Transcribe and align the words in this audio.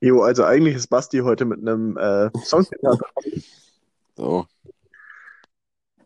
Jo, 0.00 0.22
also 0.22 0.44
eigentlich 0.44 0.76
ist 0.76 0.88
Basti 0.88 1.18
heute 1.18 1.44
mit 1.44 1.60
einem 1.60 1.96
äh, 1.96 2.30
Songzitat. 2.44 3.00
So. 4.16 4.48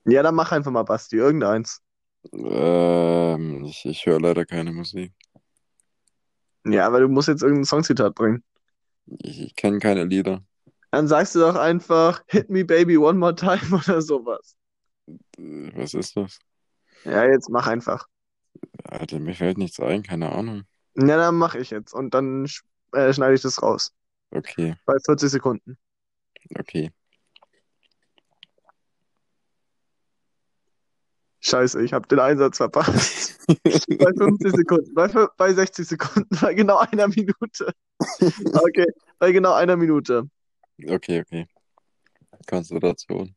Ja, 0.04 0.22
dann 0.22 0.34
mach 0.34 0.52
einfach 0.52 0.70
mal 0.70 0.82
Basti, 0.82 1.16
irgendeins. 1.16 1.80
Ähm, 2.30 3.64
ich, 3.64 3.86
ich 3.86 4.04
höre 4.04 4.20
leider 4.20 4.44
keine 4.44 4.70
Musik. 4.70 5.14
Ja, 6.66 6.86
aber 6.86 7.00
du 7.00 7.08
musst 7.08 7.28
jetzt 7.28 7.42
irgendein 7.42 7.64
Songzitat 7.64 8.14
bringen. 8.14 8.45
Ich, 9.06 9.41
ich 9.41 9.56
kenne 9.56 9.78
keine 9.78 10.04
Lieder. 10.04 10.45
Dann 10.90 11.09
sagst 11.09 11.34
du 11.34 11.40
doch 11.40 11.54
einfach 11.54 12.22
Hit 12.27 12.50
me 12.50 12.66
baby 12.66 12.98
one 12.98 13.18
more 13.18 13.34
time 13.34 13.61
oder 13.72 14.02
sowas. 14.02 14.56
Was 15.38 15.95
ist 15.95 16.14
das? 16.16 16.38
Ja, 17.04 17.24
jetzt 17.24 17.48
mach 17.48 17.66
einfach. 17.66 18.06
Alter, 18.84 19.18
mir 19.18 19.34
fällt 19.34 19.56
nichts 19.56 19.80
ein, 19.80 20.02
keine 20.02 20.32
Ahnung. 20.32 20.64
Ja, 20.96 21.16
dann 21.16 21.36
mach 21.36 21.54
ich 21.54 21.70
jetzt 21.70 21.95
und 21.95 22.12
dann 22.12 22.46
äh, 22.93 23.12
schneide 23.12 23.34
ich 23.34 23.42
das 23.42 23.62
raus. 23.62 23.92
Okay, 24.30 24.77
Bei 24.87 24.95
40 25.05 25.30
Sekunden. 25.30 25.77
okay. 26.59 26.91
Scheiße, 31.41 31.82
ich 31.82 31.92
habe 31.92 32.06
den 32.06 32.20
Einsatz 32.20 32.59
verpasst. 32.59 33.41
Bei 33.98 34.12
50 34.16 34.52
Sekunden, 34.55 34.95
bei, 34.95 35.09
bei 35.37 35.52
60 35.52 35.88
Sekunden, 35.88 36.28
bei 36.41 36.55
genau 36.55 36.78
einer 36.78 37.09
Minute. 37.09 37.73
Okay, 38.55 38.87
bei 39.18 39.32
genau 39.32 39.52
einer 39.54 39.77
Minute. 39.77 40.29
Okay, 40.87 41.20
okay. 41.20 41.46
Konzentration. 42.48 43.34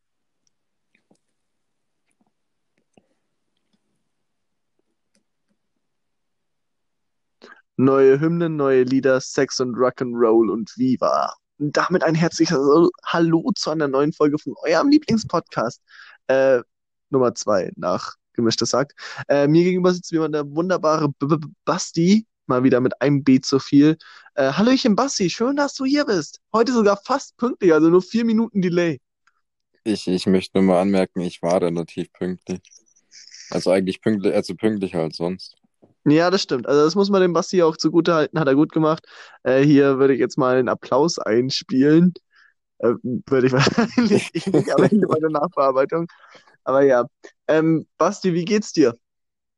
Neue 7.78 8.22
Hymnen, 8.22 8.56
neue 8.56 8.84
Lieder, 8.84 9.20
Sex 9.20 9.60
und 9.60 9.76
Rock'n'Roll 9.76 10.50
und 10.50 10.72
Viva. 10.78 11.34
Und 11.58 11.76
damit 11.76 12.04
ein 12.04 12.16
herzliches 12.16 12.58
Hallo 13.06 13.52
zu 13.56 13.70
einer 13.70 13.90
neuen 13.90 14.14
Folge 14.14 14.38
von 14.38 14.54
eurem 14.64 14.90
Lieblingspodcast. 14.90 15.82
Äh, 16.28 16.62
Nummer 17.10 17.36
zwei 17.36 17.72
nach 17.76 18.16
Gemischtes 18.34 18.74
Hack. 18.74 18.94
Äh, 19.28 19.48
mir 19.48 19.64
gegenüber 19.64 19.94
sitzt 19.94 20.12
wie 20.12 20.18
immer 20.18 20.30
der 20.30 20.50
wunderbare 20.50 21.06
-B 21.06 21.28
-B 21.28 21.52
Basti, 21.66 22.26
mal 22.48 22.64
wieder 22.64 22.80
mit 22.80 23.02
einem 23.02 23.24
B 23.24 23.42
zu 23.42 23.60
viel. 23.60 23.98
Äh, 24.36 24.54
Hallöchen 24.54 24.96
Basti, 24.96 25.30
schön, 25.30 25.58
dass 25.58 25.74
du 25.74 25.84
hier 25.84 26.06
bist. 26.06 26.40
Heute 26.54 26.72
sogar 26.72 26.98
fast 27.04 27.36
pünktlich, 27.38 27.74
also 27.74 27.90
nur 27.90 28.02
vier 28.02 28.24
Minuten 28.24 28.62
Delay. 28.62 29.02
Ich, 29.84 30.08
ich 30.08 30.26
möchte 30.28 30.58
nur 30.58 30.64
mal 30.64 30.82
anmerken, 30.82 31.20
ich 31.22 31.42
war 31.42 31.62
relativ 31.62 32.12
pünktlich. 32.14 32.62
Also 33.50 33.72
eigentlich 33.72 34.02
pünktlich, 34.02 34.34
also 34.34 34.56
pünktlicher 34.56 35.00
als 35.00 35.18
sonst. 35.18 35.56
Ja, 36.08 36.30
das 36.30 36.44
stimmt. 36.44 36.68
Also 36.68 36.84
das 36.84 36.96
muss 36.96 37.10
man 37.10 37.22
dem 37.22 37.34
Basti 37.34 37.64
auch 37.64 37.78
zugute 37.78 38.14
halten, 38.14 38.40
hat 38.40 38.48
er 38.48 38.56
gut 38.56 38.72
gemacht. 38.72 39.06
Äh, 39.44 39.64
hier 39.64 39.98
würde 39.98 40.14
ich 40.14 40.20
jetzt 40.20 40.38
mal 40.38 40.56
einen 40.58 40.70
Applaus 40.70 41.18
einspielen. 41.18 42.14
Äh, 42.80 42.94
würde 43.04 43.48
ich 43.48 43.54
wahrscheinlich 43.54 44.32
eh 44.36 44.50
nicht 44.52 44.72
am 44.76 44.84
Ende 44.84 45.08
bei 45.08 45.20
der 45.20 45.32
Nachbearbeitung. 45.32 46.08
Aber 46.64 46.84
ja. 46.84 47.06
Ähm, 47.48 47.88
Basti, 47.98 48.34
wie 48.34 48.46
geht's 48.46 48.74
dir? 48.74 48.96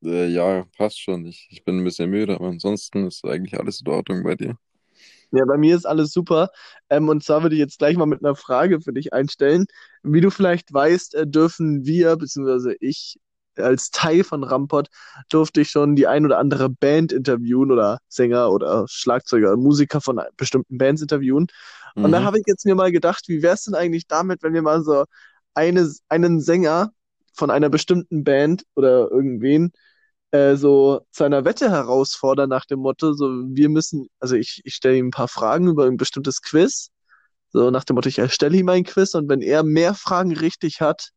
Äh, 0.04 0.28
ja, 0.30 0.66
passt 0.78 1.00
schon. 1.02 1.26
Ich, 1.26 1.48
ich 1.52 1.64
bin 1.64 1.78
ein 1.80 1.84
bisschen 1.84 2.10
müde, 2.10 2.36
aber 2.36 2.48
ansonsten 2.48 3.08
ist 3.08 3.26
eigentlich 3.26 3.60
alles 3.60 3.82
in 3.82 3.90
Ordnung 3.90 4.24
bei 4.24 4.36
dir. 4.36 4.58
Ja, 5.32 5.46
bei 5.46 5.58
mir 5.58 5.76
ist 5.76 5.86
alles 5.86 6.12
super. 6.14 6.50
Ähm, 6.90 7.10
und 7.10 7.24
zwar 7.24 7.44
würde 7.44 7.56
ich 7.56 7.60
jetzt 7.60 7.80
gleich 7.80 7.98
mal 7.98 8.06
mit 8.06 8.24
einer 8.24 8.36
Frage 8.36 8.82
für 8.82 8.94
dich 8.94 9.14
einstellen. 9.14 9.66
Wie 10.04 10.22
du 10.22 10.30
vielleicht 10.32 10.74
weißt, 10.74 11.16
äh, 11.16 11.28
dürfen 11.28 11.86
wir, 11.86 12.16
beziehungsweise 12.16 12.76
ich 12.80 13.18
als 13.60 13.92
Teil 13.92 14.24
von 14.24 14.44
Rampot, 14.44 14.90
durfte 15.30 15.62
ich 15.62 15.70
schon 15.70 15.96
die 15.96 16.08
ein 16.08 16.26
oder 16.26 16.40
andere 16.40 16.70
Band 16.70 17.12
interviewen 17.12 17.72
oder 17.72 18.00
Sänger 18.08 18.52
oder 18.52 18.86
Schlagzeuger, 18.90 19.56
Musiker 19.58 20.02
von 20.02 20.22
bestimmten 20.38 20.78
Bands 20.78 21.02
interviewen. 21.02 21.48
Und 22.02 22.12
da 22.12 22.22
Mhm. 22.22 22.24
habe 22.24 22.40
ich 22.40 22.46
jetzt 22.48 22.66
mir 22.66 22.76
mal 22.76 22.92
gedacht, 22.92 23.28
wie 23.28 23.42
wär's 23.42 23.64
denn 23.66 23.76
eigentlich 23.76 24.08
damit, 24.08 24.44
wenn 24.44 24.54
wir 24.54 24.62
mal 24.62 24.84
so 24.84 25.06
eine, 25.54 25.92
einen 26.10 26.40
Sänger 26.42 26.92
von 27.34 27.52
einer 27.52 27.70
bestimmten 27.70 28.24
Band 28.24 28.64
oder 28.76 29.10
irgendwen 29.12 29.72
äh, 30.32 30.56
so 30.56 31.02
zu 31.12 31.24
einer 31.24 31.46
Wette 31.46 31.70
herausfordern 31.72 32.50
nach 32.50 32.66
dem 32.66 32.80
Motto, 32.80 33.14
so 33.14 33.28
wir 33.30 33.70
müssen, 33.70 34.08
also 34.20 34.36
ich, 34.36 34.62
ich 34.66 34.76
stelle 34.76 34.98
ihm 34.98 35.08
ein 35.08 35.12
paar 35.12 35.28
Fragen 35.28 35.68
über 35.68 35.86
ein 35.86 35.98
bestimmtes 35.98 36.42
Quiz, 36.42 36.90
so 37.52 37.72
nach 37.72 37.84
dem 37.84 37.96
Motto, 37.96 38.10
ich 38.10 38.20
erstelle 38.20 38.58
ihm 38.58 38.70
ein 38.70 38.84
Quiz 38.84 39.14
und 39.16 39.30
wenn 39.30 39.42
er 39.42 39.64
mehr 39.64 39.94
Fragen 39.96 40.34
richtig 40.36 40.82
hat 40.82 41.12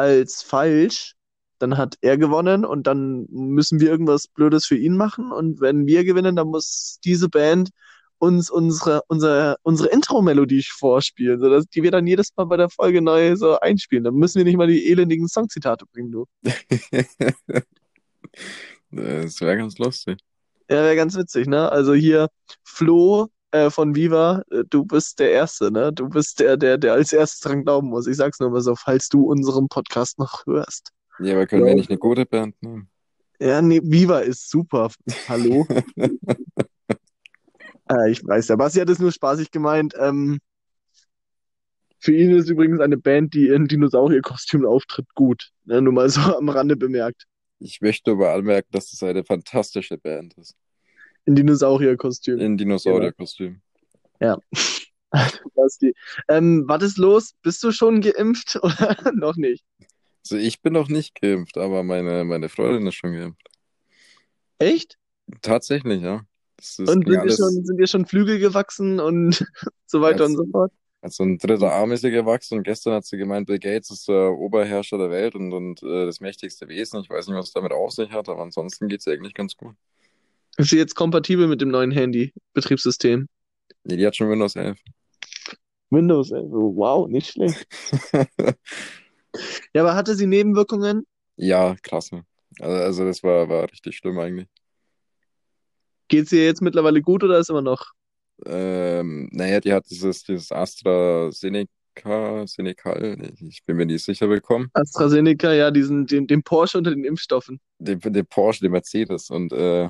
als 0.00 0.42
falsch, 0.42 1.14
dann 1.58 1.76
hat 1.76 1.96
er 2.00 2.16
gewonnen 2.16 2.64
und 2.64 2.86
dann 2.86 3.26
müssen 3.28 3.80
wir 3.80 3.90
irgendwas 3.90 4.28
Blödes 4.28 4.66
für 4.66 4.76
ihn 4.76 4.96
machen 4.96 5.30
und 5.30 5.60
wenn 5.60 5.86
wir 5.86 6.04
gewinnen, 6.04 6.36
dann 6.36 6.48
muss 6.48 6.98
diese 7.04 7.28
Band 7.28 7.70
uns 8.18 8.50
unsere, 8.50 9.02
unsere, 9.08 9.56
unsere 9.62 9.88
Intro-Melodie 9.88 10.62
vorspielen, 10.62 11.40
sodass 11.40 11.66
die 11.66 11.82
wir 11.82 11.90
dann 11.90 12.06
jedes 12.06 12.30
Mal 12.36 12.44
bei 12.44 12.56
der 12.56 12.68
Folge 12.68 13.00
neu 13.00 13.34
so 13.36 13.58
einspielen. 13.58 14.04
Dann 14.04 14.14
müssen 14.14 14.38
wir 14.38 14.44
nicht 14.44 14.58
mal 14.58 14.66
die 14.66 14.90
elendigen 14.90 15.26
Songzitate 15.26 15.86
bringen, 15.86 16.12
du. 16.12 16.26
Das 18.92 19.40
wäre 19.40 19.56
ganz 19.56 19.78
lustig. 19.78 20.18
Ja, 20.68 20.82
wäre 20.82 20.96
ganz 20.96 21.16
witzig, 21.16 21.46
ne? 21.46 21.70
Also 21.70 21.94
hier 21.94 22.28
Flo 22.64 23.28
äh, 23.52 23.70
von 23.70 23.94
Viva, 23.94 24.42
äh, 24.50 24.64
du 24.68 24.84
bist 24.84 25.18
der 25.18 25.32
Erste, 25.32 25.70
ne? 25.70 25.92
Du 25.92 26.08
bist 26.08 26.40
der, 26.40 26.56
der, 26.56 26.78
der 26.78 26.94
als 26.94 27.12
erstes 27.12 27.40
dran 27.40 27.64
glauben 27.64 27.88
muss. 27.88 28.06
Ich 28.06 28.16
sag's 28.16 28.40
nur 28.40 28.50
mal 28.50 28.60
so, 28.60 28.74
falls 28.76 29.08
du 29.08 29.24
unseren 29.24 29.68
Podcast 29.68 30.18
noch 30.18 30.46
hörst. 30.46 30.90
Ja, 31.18 31.34
aber 31.34 31.46
können 31.46 31.64
wir 31.64 31.74
nicht 31.74 31.90
eine 31.90 31.98
gute 31.98 32.26
Band 32.26 32.62
nehmen? 32.62 32.88
Ja, 33.38 33.62
nee, 33.62 33.80
Viva 33.82 34.20
ist 34.20 34.50
super. 34.50 34.90
Hallo? 35.28 35.66
Äh, 37.88 38.10
ich 38.10 38.24
weiß, 38.24 38.46
der 38.48 38.56
Basti 38.56 38.80
hat 38.80 38.88
es 38.90 38.98
nur 38.98 39.12
spaßig 39.12 39.50
gemeint. 39.50 39.94
Ähm, 39.98 40.40
für 41.98 42.14
ihn 42.14 42.30
ist 42.30 42.48
übrigens 42.48 42.80
eine 42.80 42.96
Band, 42.96 43.34
die 43.34 43.48
in 43.48 43.66
Dinosaurierkostümen 43.66 44.66
auftritt, 44.66 45.06
gut. 45.14 45.50
Ne? 45.64 45.82
Nur 45.82 45.92
mal 45.92 46.08
so 46.08 46.20
am 46.20 46.48
Rande 46.48 46.76
bemerkt. 46.76 47.26
Ich 47.58 47.82
möchte 47.82 48.12
aber 48.12 48.32
anmerken, 48.32 48.68
dass 48.72 48.90
das 48.90 49.02
eine 49.02 49.24
fantastische 49.24 49.98
Band 49.98 50.34
ist. 50.38 50.54
In 51.24 51.34
Dinosaurierkostümen. 51.34 52.40
In 52.40 52.56
Dinosaurierkostüm. 52.56 53.60
Ja. 54.20 54.38
Basti. 55.54 55.94
Ähm, 56.28 56.64
was 56.66 56.82
ist 56.82 56.98
los? 56.98 57.34
Bist 57.42 57.62
du 57.62 57.72
schon 57.72 58.00
geimpft 58.00 58.56
oder 58.62 58.96
noch 59.14 59.36
nicht? 59.36 59.64
Also 60.24 60.36
ich 60.36 60.60
bin 60.60 60.72
noch 60.72 60.88
nicht 60.88 61.20
geimpft, 61.20 61.56
aber 61.56 61.82
meine, 61.82 62.24
meine 62.24 62.48
Freundin 62.48 62.86
ist 62.86 62.94
schon 62.94 63.14
geimpft. 63.14 63.48
Echt? 64.58 64.98
Tatsächlich, 65.42 66.02
ja. 66.02 66.22
Und 66.78 66.86
sind 66.86 67.08
dir 67.08 67.20
alles, 67.20 67.36
schon, 67.36 67.64
sind 67.64 67.78
dir 67.78 67.86
schon 67.86 68.04
Flügel 68.04 68.38
gewachsen 68.38 69.00
und 69.00 69.46
so 69.86 70.00
weiter 70.00 70.26
und 70.26 70.36
so 70.36 70.44
fort? 70.46 70.72
also 71.02 71.24
ein 71.24 71.38
dritter 71.38 71.72
Arm 71.72 71.92
ist 71.92 72.04
ihr 72.04 72.10
gewachsen 72.10 72.58
und 72.58 72.64
gestern 72.64 72.94
hat 72.94 73.06
sie 73.06 73.16
gemeint, 73.16 73.46
Bill 73.46 73.58
Gates 73.58 73.90
ist 73.90 74.08
der 74.08 74.32
Oberherrscher 74.32 74.98
der 74.98 75.10
Welt 75.10 75.34
und, 75.34 75.52
und 75.52 75.82
äh, 75.82 76.06
das 76.06 76.20
mächtigste 76.20 76.68
Wesen. 76.68 77.00
Ich 77.00 77.08
weiß 77.08 77.26
nicht, 77.26 77.36
was 77.36 77.48
es 77.48 77.52
damit 77.52 77.72
auf 77.72 77.92
sich 77.92 78.10
hat, 78.10 78.28
aber 78.28 78.42
ansonsten 78.42 78.88
geht 78.88 79.00
es 79.00 79.08
eigentlich 79.08 79.34
ganz 79.34 79.56
gut. 79.56 79.74
Ist 80.56 80.70
sie 80.70 80.78
jetzt 80.78 80.94
kompatibel 80.94 81.46
mit 81.46 81.60
dem 81.60 81.70
neuen 81.70 81.90
Handy, 81.90 82.32
Betriebssystem? 82.52 83.28
Nee, 83.84 83.96
die 83.96 84.06
hat 84.06 84.16
schon 84.16 84.30
Windows 84.30 84.56
11. 84.56 84.78
Windows, 85.90 86.30
ey. 86.30 86.40
Oh, 86.40 86.74
wow, 86.76 87.08
nicht 87.08 87.32
schlecht. 87.32 87.66
Ja, 89.74 89.82
aber 89.82 89.94
hatte 89.94 90.14
sie 90.14 90.26
Nebenwirkungen? 90.26 91.06
Ja, 91.36 91.76
klasse. 91.82 92.24
Also, 92.58 92.76
also 92.76 93.04
das 93.04 93.22
war, 93.22 93.48
war 93.48 93.70
richtig 93.70 93.96
schlimm 93.96 94.18
eigentlich. 94.18 94.48
Geht's 96.08 96.32
ihr 96.32 96.44
jetzt 96.44 96.62
mittlerweile 96.62 97.00
gut 97.00 97.22
oder 97.22 97.38
ist 97.38 97.50
immer 97.50 97.62
noch? 97.62 97.92
Ähm, 98.46 99.28
naja, 99.32 99.60
die 99.60 99.72
hat 99.72 99.88
dieses, 99.88 100.24
dieses 100.24 100.50
AstraZeneca, 100.50 102.46
Senecal, 102.46 103.18
ich 103.34 103.42
ich 103.42 103.64
bin 103.64 103.76
mir 103.76 103.86
nicht 103.86 104.04
sicher 104.04 104.26
bekommen. 104.26 104.70
AstraZeneca, 104.72 105.52
ja, 105.52 105.70
diesen, 105.70 106.06
den, 106.06 106.26
den 106.26 106.42
Porsche 106.42 106.78
unter 106.78 106.90
den 106.90 107.04
Impfstoffen. 107.04 107.60
Den, 107.78 108.00
den 108.00 108.26
Porsche, 108.26 108.62
den 108.62 108.72
Mercedes. 108.72 109.30
Und 109.30 109.52
äh, 109.52 109.88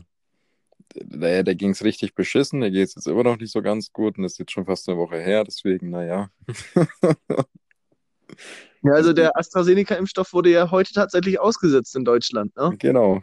naja, 0.94 1.42
da 1.42 1.54
ging 1.54 1.70
es 1.70 1.84
richtig 1.84 2.14
beschissen. 2.14 2.60
Der 2.60 2.70
geht 2.70 2.80
jetzt 2.80 3.06
immer 3.06 3.24
noch 3.24 3.38
nicht 3.38 3.52
so 3.52 3.62
ganz 3.62 3.92
gut 3.92 4.16
und 4.16 4.24
das 4.24 4.32
ist 4.32 4.38
jetzt 4.38 4.52
schon 4.52 4.66
fast 4.66 4.88
eine 4.88 4.98
Woche 4.98 5.18
her. 5.18 5.44
Deswegen, 5.44 5.90
naja. 5.90 6.30
Ja, 8.82 8.92
also 8.92 9.12
der 9.12 9.36
AstraZeneca-Impfstoff 9.36 10.32
wurde 10.32 10.50
ja 10.50 10.70
heute 10.70 10.94
tatsächlich 10.94 11.38
ausgesetzt 11.38 11.94
in 11.96 12.04
Deutschland, 12.04 12.56
ne? 12.56 12.74
Genau. 12.78 13.20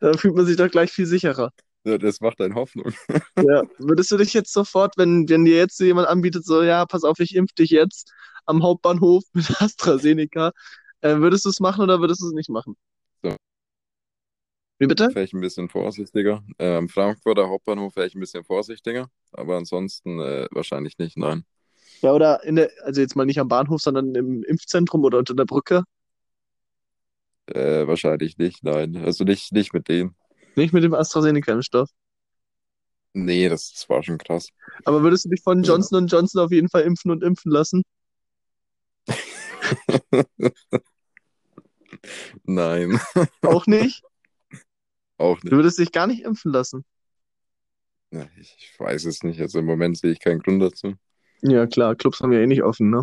Da 0.00 0.12
fühlt 0.14 0.34
man 0.34 0.46
sich 0.46 0.56
doch 0.56 0.70
gleich 0.70 0.90
viel 0.90 1.06
sicherer. 1.06 1.50
Ja, 1.84 1.98
Das 1.98 2.20
macht 2.20 2.40
einen 2.40 2.54
Hoffnung. 2.54 2.92
Ja, 3.36 3.62
würdest 3.78 4.10
du 4.10 4.16
dich 4.16 4.32
jetzt 4.32 4.52
sofort, 4.52 4.96
wenn, 4.96 5.28
wenn 5.28 5.44
dir 5.44 5.56
jetzt 5.56 5.78
jemand 5.80 6.08
anbietet, 6.08 6.44
so, 6.44 6.62
ja, 6.62 6.86
pass 6.86 7.04
auf, 7.04 7.18
ich 7.18 7.34
impf 7.34 7.52
dich 7.52 7.70
jetzt 7.70 8.12
am 8.46 8.62
Hauptbahnhof 8.62 9.24
mit 9.32 9.46
AstraZeneca, 9.60 10.52
äh, 11.02 11.16
würdest 11.16 11.44
du 11.44 11.50
es 11.50 11.60
machen 11.60 11.82
oder 11.82 12.00
würdest 12.00 12.22
du 12.22 12.28
es 12.28 12.32
nicht 12.32 12.48
machen? 12.48 12.76
So. 13.22 13.36
Wie 14.78 14.86
bitte? 14.86 15.14
Wäre 15.14 15.24
ich 15.24 15.32
ein 15.32 15.40
bisschen 15.40 15.68
vorsichtiger. 15.68 16.42
Äh, 16.58 16.76
am 16.76 16.88
Frankfurter 16.88 17.48
Hauptbahnhof 17.48 17.94
wäre 17.96 18.06
ich 18.06 18.14
ein 18.14 18.20
bisschen 18.20 18.44
vorsichtiger. 18.44 19.08
Aber 19.32 19.56
ansonsten 19.56 20.20
äh, 20.20 20.48
wahrscheinlich 20.50 20.98
nicht, 20.98 21.16
nein. 21.16 21.44
Ja, 22.02 22.12
oder 22.12 22.42
in 22.44 22.56
der, 22.56 22.70
also 22.82 23.00
jetzt 23.00 23.14
mal 23.16 23.24
nicht 23.24 23.38
am 23.38 23.48
Bahnhof, 23.48 23.80
sondern 23.80 24.14
im 24.14 24.42
Impfzentrum 24.42 25.04
oder 25.04 25.18
unter 25.18 25.34
der 25.34 25.44
Brücke. 25.44 25.84
Äh, 27.46 27.86
wahrscheinlich 27.86 28.36
nicht, 28.38 28.64
nein. 28.64 28.96
Also 28.96 29.24
nicht, 29.24 29.52
nicht 29.52 29.72
mit 29.74 29.88
denen. 29.88 30.14
Nicht 30.56 30.72
mit 30.72 30.82
dem 30.82 30.94
AstraZeneca-Impfstoff. 30.94 31.88
Nee, 33.12 33.48
das, 33.48 33.72
das 33.72 33.88
war 33.88 34.02
schon 34.02 34.18
krass. 34.18 34.48
Aber 34.84 35.02
würdest 35.02 35.24
du 35.24 35.28
dich 35.28 35.40
von 35.42 35.62
Ja. 35.62 35.70
Johnson 35.72 36.08
Johnson 36.08 36.42
auf 36.42 36.50
jeden 36.50 36.68
Fall 36.68 36.82
impfen 36.82 37.10
und 37.12 37.22
impfen 37.22 37.52
lassen? 37.52 37.82
Nein, 42.44 43.00
Auch 43.42 43.66
nicht? 43.66 44.02
auch 45.18 45.40
Du 45.40 45.46
nicht. 45.46 45.52
würdest 45.56 45.78
dich 45.78 45.92
gar 45.92 46.06
nicht 46.06 46.22
impfen 46.22 46.52
lassen? 46.52 46.84
Ja, 48.10 48.28
Ich, 48.38 48.54
ich 48.58 48.80
weiß 48.80 49.04
es 49.06 49.22
nicht. 49.22 49.40
Also 49.40 49.58
im 49.58 49.66
Moment 49.66 49.98
sehe 49.98 50.12
ich 50.12 50.20
keinen 50.20 50.40
Grund 50.40 50.62
dazu. 50.62 50.94
Ja, 51.42 51.66
klar, 51.66 51.94
Clubs 51.94 52.20
haben 52.20 52.32
ja 52.32 52.40
eh 52.40 52.46
nicht 52.46 52.62
offen, 52.62 52.90
ne? 52.90 53.02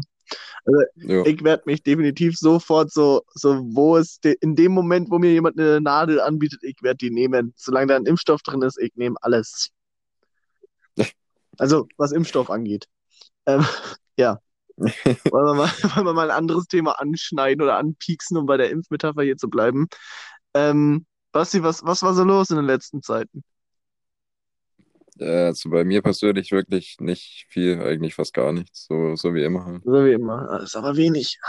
Ja. 0.95 1.25
Ich 1.25 1.43
werde 1.43 1.63
mich 1.65 1.83
definitiv 1.83 2.37
sofort 2.37 2.91
so, 2.91 3.23
so, 3.33 3.61
wo 3.73 3.97
es 3.97 4.19
de 4.21 4.35
in 4.39 4.55
dem 4.55 4.71
Moment, 4.71 5.09
wo 5.11 5.19
mir 5.19 5.31
jemand 5.31 5.59
eine 5.59 5.81
Nadel 5.81 6.21
anbietet, 6.21 6.63
ich 6.63 6.77
werde 6.81 6.97
die 6.97 7.11
nehmen. 7.11 7.53
Solange 7.57 7.87
da 7.87 7.95
ein 7.97 8.05
Impfstoff 8.05 8.41
drin 8.41 8.61
ist, 8.61 8.79
ich 8.79 8.91
nehme 8.95 9.17
alles. 9.21 9.69
Also, 11.57 11.87
was 11.97 12.11
Impfstoff 12.11 12.49
angeht. 12.49 12.85
Ähm, 13.45 13.65
ja. 14.17 14.39
Wollen 14.77 15.45
wir, 15.45 15.53
mal, 15.53 15.67
wollen 15.95 16.05
wir 16.05 16.13
mal 16.13 16.31
ein 16.31 16.37
anderes 16.37 16.67
Thema 16.67 16.99
anschneiden 16.99 17.61
oder 17.61 17.77
anpieksen, 17.77 18.37
um 18.37 18.45
bei 18.45 18.57
der 18.57 18.69
Impfmetapher 18.71 19.23
hier 19.23 19.37
zu 19.37 19.49
bleiben. 19.49 19.87
Ähm, 20.53 21.05
Basti, 21.31 21.61
was, 21.63 21.83
was 21.83 22.01
war 22.03 22.13
so 22.13 22.23
los 22.23 22.49
in 22.49 22.57
den 22.57 22.65
letzten 22.65 23.01
Zeiten? 23.01 23.43
Äh, 25.19 25.45
Also 25.47 25.69
bei 25.69 25.83
mir 25.83 26.01
persönlich 26.01 26.51
wirklich 26.51 26.97
nicht 26.99 27.45
viel, 27.49 27.81
eigentlich 27.81 28.15
fast 28.15 28.33
gar 28.33 28.51
nichts. 28.53 28.85
So, 28.87 29.15
so 29.15 29.33
wie 29.33 29.43
immer 29.43 29.65
halt. 29.65 29.83
So 29.83 30.05
wie 30.05 30.11
immer. 30.13 30.47
Das 30.51 30.63
ist 30.63 30.75
aber 30.75 30.95
wenig. 30.95 31.39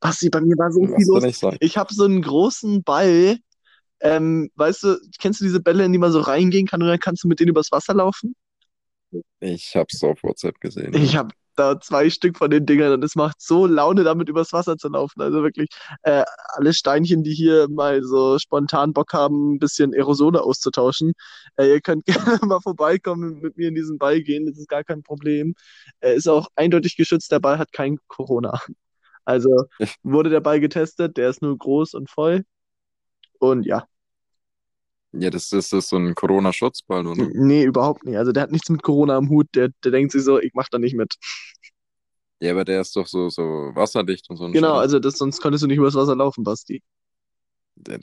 Basti, 0.00 0.30
bei 0.30 0.40
mir 0.40 0.56
war 0.56 0.70
so 0.72 0.86
viel 0.86 1.06
los. 1.06 1.42
ich 1.60 1.76
habe 1.76 1.92
so 1.92 2.04
einen 2.04 2.22
großen 2.22 2.82
Ball. 2.82 3.36
Ähm, 4.00 4.50
weißt 4.56 4.82
du, 4.84 4.96
kennst 5.18 5.40
du 5.40 5.44
diese 5.44 5.60
Bälle, 5.60 5.84
in 5.84 5.92
die 5.92 5.98
man 5.98 6.12
so 6.12 6.20
reingehen 6.20 6.66
kann 6.66 6.82
und 6.82 6.88
dann 6.88 6.98
kannst 7.00 7.24
du 7.24 7.28
mit 7.28 7.40
denen 7.40 7.50
übers 7.50 7.70
Wasser 7.70 7.94
laufen? 7.94 8.34
Ich 9.40 9.74
hab's 9.76 10.02
auf 10.04 10.22
WhatsApp 10.22 10.60
gesehen. 10.60 10.94
Ich 10.94 11.16
habe 11.16 11.34
da 11.60 11.80
zwei 11.80 12.10
Stück 12.10 12.38
von 12.38 12.50
den 12.50 12.66
Dingern 12.66 12.92
und 12.92 13.04
es 13.04 13.14
macht 13.16 13.40
so 13.40 13.66
Laune, 13.66 14.04
damit 14.04 14.28
übers 14.28 14.52
Wasser 14.52 14.76
zu 14.78 14.88
laufen. 14.88 15.20
Also 15.20 15.42
wirklich, 15.42 15.68
äh, 16.02 16.24
alle 16.54 16.72
Steinchen, 16.74 17.22
die 17.22 17.34
hier 17.34 17.68
mal 17.68 18.02
so 18.02 18.38
spontan 18.38 18.92
Bock 18.92 19.12
haben, 19.12 19.54
ein 19.54 19.58
bisschen 19.58 19.94
Aerosole 19.94 20.42
auszutauschen, 20.42 21.12
äh, 21.56 21.68
ihr 21.68 21.80
könnt 21.80 22.06
gerne 22.06 22.40
mal 22.46 22.60
vorbeikommen 22.60 23.34
und 23.34 23.42
mit 23.42 23.56
mir 23.56 23.68
in 23.68 23.74
diesen 23.74 23.98
Ball 23.98 24.22
gehen, 24.22 24.46
das 24.46 24.58
ist 24.58 24.68
gar 24.68 24.84
kein 24.84 25.02
Problem. 25.02 25.54
Er 26.00 26.14
ist 26.14 26.28
auch 26.28 26.48
eindeutig 26.56 26.96
geschützt, 26.96 27.30
der 27.32 27.40
Ball 27.40 27.58
hat 27.58 27.72
kein 27.72 27.98
Corona. 28.08 28.60
Also 29.24 29.66
wurde 30.02 30.30
der 30.30 30.40
Ball 30.40 30.60
getestet, 30.60 31.16
der 31.16 31.30
ist 31.30 31.42
nur 31.42 31.56
groß 31.58 31.94
und 31.94 32.10
voll. 32.10 32.44
Und 33.38 33.64
ja, 33.66 33.86
Ja, 35.12 35.30
das, 35.30 35.48
das 35.48 35.72
ist 35.72 35.88
so 35.88 35.96
ein 35.96 36.14
Corona-Schutzball, 36.14 37.06
oder? 37.06 37.30
nee, 37.34 37.64
überhaupt 37.64 38.04
nicht. 38.04 38.16
Also 38.16 38.32
der 38.32 38.44
hat 38.44 38.52
nichts 38.52 38.68
mit 38.70 38.82
Corona 38.82 39.16
am 39.16 39.28
Hut, 39.28 39.48
der, 39.54 39.70
der 39.84 39.90
denkt 39.92 40.12
sich 40.12 40.22
so, 40.24 40.38
ich 40.40 40.52
mach 40.54 40.68
da 40.68 40.78
nicht 40.78 40.94
mit. 40.94 41.16
Ja, 42.40 42.52
aber 42.52 42.64
der 42.64 42.80
ist 42.80 42.96
doch 42.96 43.06
so, 43.06 43.28
so 43.30 43.42
wasserdicht 43.74 44.28
und 44.30 44.36
so 44.36 44.52
Genau, 44.52 44.72
Scheiß. 44.72 44.80
also 44.80 44.98
das, 44.98 45.18
sonst 45.18 45.40
könntest 45.40 45.62
du 45.62 45.68
nicht 45.68 45.78
übers 45.78 45.94
Wasser 45.94 46.16
laufen, 46.16 46.44
Basti. 46.44 46.82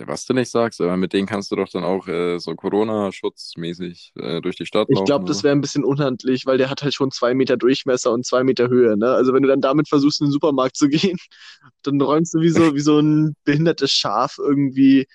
Was 0.06 0.25
du 0.25 0.33
nicht 0.33 0.50
sagst, 0.50 0.81
aber 0.81 0.98
mit 0.98 1.13
denen 1.13 1.27
kannst 1.27 1.51
du 1.51 1.56
doch 1.56 1.69
dann 1.69 1.83
auch 1.83 2.07
äh, 2.07 2.39
so 2.39 2.56
Corona-schutzmäßig 2.56 4.12
äh, 4.15 4.42
durch 4.42 4.56
die 4.56 4.65
Stadt 4.65 4.89
Ich 4.89 4.95
laufen. 4.95 5.06
glaube, 5.06 5.25
das 5.25 5.44
wäre 5.44 5.54
ein 5.54 5.62
bisschen 5.62 5.83
unhandlich, 5.83 6.45
weil 6.45 6.57
der 6.57 6.69
hat 6.69 6.81
halt 6.81 6.94
schon 6.94 7.12
zwei 7.12 7.33
Meter 7.33 7.57
Durchmesser 7.57 8.12
und 8.12 8.25
zwei 8.25 8.44
Meter 8.44 8.69
Höhe, 8.69 8.98
ne? 8.98 9.07
Also 9.12 9.33
wenn 9.33 9.44
du 9.44 9.50
dann 9.50 9.62
damit 9.62 9.89
versuchst, 9.89 10.21
in 10.21 10.27
den 10.27 10.31
Supermarkt 10.31 10.77
zu 10.77 10.88
gehen, 10.88 11.18
dann 11.83 12.00
räumst 12.01 12.33
du 12.33 12.39
wie 12.42 12.50
so, 12.50 12.74
wie 12.74 12.80
so 12.80 13.00
ein 13.00 13.36
behindertes 13.44 13.92
Schaf 13.92 14.38
irgendwie 14.38 15.06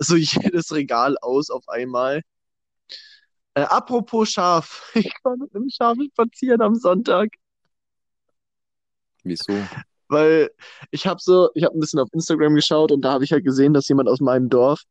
so 0.00 0.16
jedes 0.16 0.72
Regal 0.72 1.16
aus 1.18 1.50
auf 1.50 1.68
einmal. 1.68 2.22
Äh, 3.54 3.62
apropos 3.62 4.30
Schaf, 4.30 4.90
ich 4.94 5.12
war 5.22 5.36
mit 5.36 5.54
einem 5.54 5.68
Schaf 5.70 5.96
spazieren 6.12 6.62
am 6.62 6.74
Sonntag, 6.74 7.28
Wieso? 9.22 9.66
weil 10.08 10.50
ich 10.90 11.06
habe 11.06 11.20
so, 11.22 11.50
ich 11.54 11.64
habe 11.64 11.76
ein 11.76 11.80
bisschen 11.80 12.00
auf 12.00 12.08
Instagram 12.12 12.54
geschaut 12.54 12.92
und 12.92 13.02
da 13.02 13.12
habe 13.12 13.24
ich 13.24 13.32
halt 13.32 13.44
gesehen, 13.44 13.74
dass 13.74 13.88
jemand 13.88 14.08
aus 14.08 14.20
meinem 14.20 14.48
Dorf, 14.48 14.82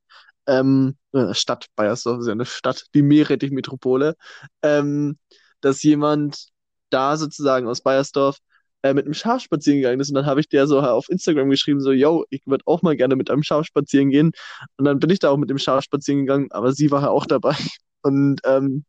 ähm, 0.48 0.98
äh, 1.14 1.34
Stadt 1.34 1.68
Baiersdorf 1.76 2.22
ist 2.22 2.28
ja 2.28 2.34
eine 2.34 2.46
Stadt, 2.46 2.86
die 2.94 3.02
Meerrettich-Metropole, 3.02 4.16
ähm, 4.64 5.18
dass 5.62 5.84
jemand 5.84 6.48
da 6.90 7.18
sozusagen 7.18 7.68
aus 7.68 7.82
Baiersdorf 7.82 8.38
äh, 8.84 8.94
mit 8.94 9.06
einem 9.06 9.14
Schaf 9.14 9.42
spazieren 9.42 9.80
gegangen 9.80 10.00
ist 10.00 10.10
und 10.10 10.16
dann 10.16 10.26
habe 10.26 10.40
ich 10.40 10.50
der 10.50 10.68
so 10.68 10.80
auf 10.82 11.10
Instagram 11.10 11.50
geschrieben, 11.50 11.82
so, 11.82 11.92
yo, 11.92 12.26
ich 12.30 12.42
würde 12.46 12.64
auch 12.66 12.82
mal 12.82 12.96
gerne 12.96 13.16
mit 13.16 13.30
einem 13.30 13.44
Schaf 13.44 13.66
spazieren 13.66 14.10
gehen 14.10 14.32
und 14.78 14.86
dann 14.86 15.00
bin 15.00 15.10
ich 15.10 15.20
da 15.20 15.30
auch 15.30 15.38
mit 15.38 15.50
dem 15.50 15.58
Schaf 15.58 15.84
spazieren 15.84 16.22
gegangen, 16.22 16.48
aber 16.52 16.72
sie 16.74 16.92
war 16.92 17.04
ja 17.04 17.10
auch 17.10 17.26
dabei 17.26 17.56
und 18.04 18.40
ähm, 18.46 18.86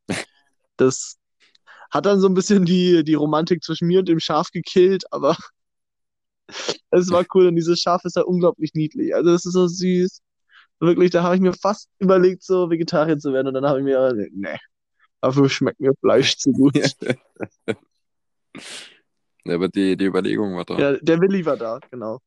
das 0.76 1.16
hat 1.90 2.06
dann 2.06 2.20
so 2.20 2.28
ein 2.28 2.34
bisschen 2.34 2.64
die, 2.64 3.04
die 3.04 3.14
Romantik 3.14 3.62
zwischen 3.64 3.88
mir 3.88 4.00
und 4.00 4.08
dem 4.08 4.20
Schaf 4.20 4.50
gekillt, 4.52 5.04
aber 5.12 5.36
es 6.90 7.10
war 7.10 7.24
cool 7.34 7.48
und 7.48 7.56
dieses 7.56 7.80
Schaf 7.80 8.04
ist 8.04 8.16
ja 8.16 8.22
unglaublich 8.22 8.72
niedlich. 8.74 9.14
Also 9.14 9.30
es 9.30 9.44
ist 9.44 9.52
so 9.52 9.66
süß. 9.66 10.20
Wirklich, 10.80 11.10
da 11.10 11.22
habe 11.22 11.34
ich 11.34 11.42
mir 11.42 11.52
fast 11.52 11.88
überlegt, 11.98 12.42
so 12.42 12.70
Vegetarier 12.70 13.18
zu 13.18 13.32
werden 13.32 13.48
und 13.48 13.54
dann 13.54 13.66
habe 13.66 13.80
ich 13.80 13.84
mir, 13.84 14.14
nee, 14.32 14.56
dafür 15.20 15.48
schmeckt 15.50 15.80
mir 15.80 15.92
Fleisch 16.00 16.36
zu 16.38 16.52
gut. 16.52 16.74
Ja, 19.44 19.54
aber 19.54 19.68
die, 19.68 19.96
die 19.96 20.04
Überlegung 20.06 20.56
war 20.56 20.64
da. 20.64 20.76
Ja, 20.78 20.96
der 21.00 21.20
Willi 21.20 21.44
war 21.46 21.56
da, 21.56 21.78
genau. 21.90 22.20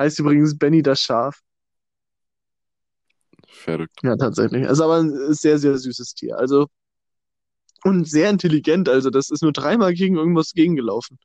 Heißt 0.00 0.18
übrigens 0.20 0.58
Benny 0.58 0.82
das 0.82 1.02
Schaf. 1.02 1.40
Verrückt. 3.48 4.02
Ja, 4.02 4.16
tatsächlich. 4.16 4.66
Also 4.68 4.84
aber 4.84 4.98
ein 5.00 5.34
sehr, 5.34 5.58
sehr 5.58 5.76
süßes 5.78 6.14
Tier. 6.14 6.38
Also 6.38 6.66
und 7.84 8.06
sehr 8.06 8.28
intelligent. 8.30 8.88
Also 8.88 9.08
das 9.10 9.30
ist 9.30 9.42
nur 9.42 9.52
dreimal 9.52 9.94
gegen 9.94 10.16
irgendwas 10.16 10.52
gegengelaufen. 10.52 11.18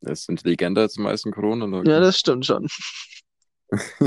Das 0.00 0.20
ist 0.22 0.28
intelligenter 0.28 0.82
als 0.82 0.94
die 0.94 1.02
meisten 1.02 1.30
corona 1.32 1.66
Ja, 1.84 2.00
das 2.00 2.18
stimmt 2.18 2.46
schon. 2.46 2.68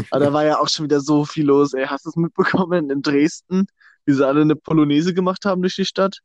Aber 0.10 0.20
da 0.26 0.34
war 0.34 0.46
ja 0.46 0.60
auch 0.60 0.70
schon 0.70 0.86
wieder 0.86 1.00
so 1.02 1.26
viel 1.26 1.46
los. 1.46 1.74
Ey, 1.74 1.86
hast 1.88 2.06
du 2.06 2.10
es 2.10 2.16
mitbekommen 2.16 2.90
in 2.90 3.02
Dresden, 3.02 3.66
wie 4.06 4.14
sie 4.14 4.26
alle 4.26 4.42
eine 4.42 4.56
Polonaise 4.56 5.14
gemacht 5.14 5.46
haben 5.46 5.62
durch 5.62 5.76
die 5.76 5.86
Stadt? 5.86 6.20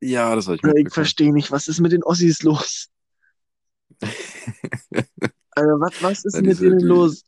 ja, 0.00 0.34
das 0.34 0.46
habe 0.46 0.56
ich 0.56 0.62
Ja, 0.62 0.70
ich 0.70 0.76
mitbekommen. 0.84 0.92
verstehe 0.92 1.32
nicht, 1.32 1.50
was 1.50 1.68
ist 1.68 1.80
mit 1.80 1.92
den 1.92 2.02
Ossis 2.04 2.42
los? 2.42 2.88
Also, 5.52 5.80
was, 5.80 6.02
was 6.02 6.24
ist 6.24 6.34
Ja, 6.36 6.42
mit 6.42 6.60
denen 6.60 6.78
die- 6.78 6.84
los? 6.86 7.24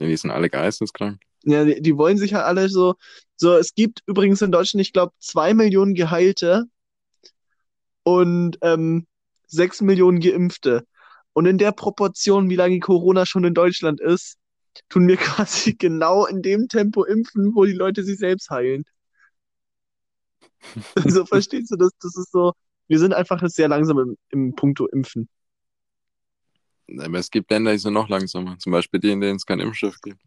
Ja, 0.00 0.06
die 0.06 0.16
sind 0.16 0.30
alle 0.30 0.48
geisteskrank. 0.48 1.20
Ja, 1.44 1.64
die, 1.64 1.80
die 1.80 1.96
wollen 1.96 2.18
sich 2.18 2.32
ja 2.32 2.44
alle 2.44 2.68
so, 2.68 2.94
so, 3.36 3.54
es 3.56 3.74
gibt 3.74 4.02
übrigens 4.06 4.42
in 4.42 4.52
Deutschland, 4.52 4.80
ich 4.82 4.92
glaube, 4.92 5.12
zwei 5.18 5.54
Millionen 5.54 5.94
Geheilte 5.94 6.64
und 8.02 8.58
ähm, 8.62 9.06
sechs 9.46 9.80
Millionen 9.80 10.20
Geimpfte. 10.20 10.84
Und 11.32 11.46
in 11.46 11.58
der 11.58 11.72
Proportion, 11.72 12.50
wie 12.50 12.56
lange 12.56 12.80
Corona 12.80 13.26
schon 13.26 13.44
in 13.44 13.54
Deutschland 13.54 14.00
ist, 14.00 14.36
tun 14.88 15.06
wir 15.08 15.16
quasi 15.16 15.74
genau 15.74 16.26
in 16.26 16.42
dem 16.42 16.68
Tempo 16.68 17.04
impfen, 17.04 17.54
wo 17.54 17.64
die 17.64 17.72
Leute 17.72 18.02
sich 18.04 18.18
selbst 18.18 18.50
heilen. 18.50 18.84
So 21.06 21.24
verstehst 21.24 21.70
du 21.70 21.76
das? 21.76 21.90
Das 22.00 22.16
ist 22.16 22.32
so, 22.32 22.52
wir 22.88 22.98
sind 22.98 23.14
einfach 23.14 23.40
sehr 23.48 23.68
langsam 23.68 23.98
im, 23.98 24.16
im 24.30 24.54
Punkto 24.54 24.86
Impfen. 24.86 25.28
Aber 26.96 27.18
es 27.18 27.30
gibt 27.30 27.50
Länder, 27.50 27.72
die 27.72 27.78
sind 27.78 27.92
noch 27.92 28.08
langsamer. 28.08 28.58
Zum 28.58 28.72
Beispiel 28.72 29.00
die, 29.00 29.10
in 29.10 29.20
denen 29.20 29.36
es 29.36 29.46
keinen 29.46 29.60
Impfstoff 29.60 30.00
gibt. 30.00 30.20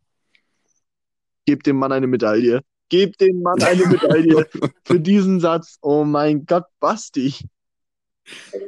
Gebt 1.46 1.65
dem 1.65 1.77
Mann 1.77 1.91
eine 1.91 2.08
Medaille. 2.08 2.62
Gebt 2.89 3.22
dem 3.22 3.41
Mann 3.41 3.62
eine 3.63 3.88
Medaille 3.88 4.48
für 4.84 5.00
diesen 5.00 5.39
Satz. 5.39 5.77
Oh 5.82 6.03
mein 6.03 6.46
Gott, 6.46 6.65
Basti. 6.80 7.34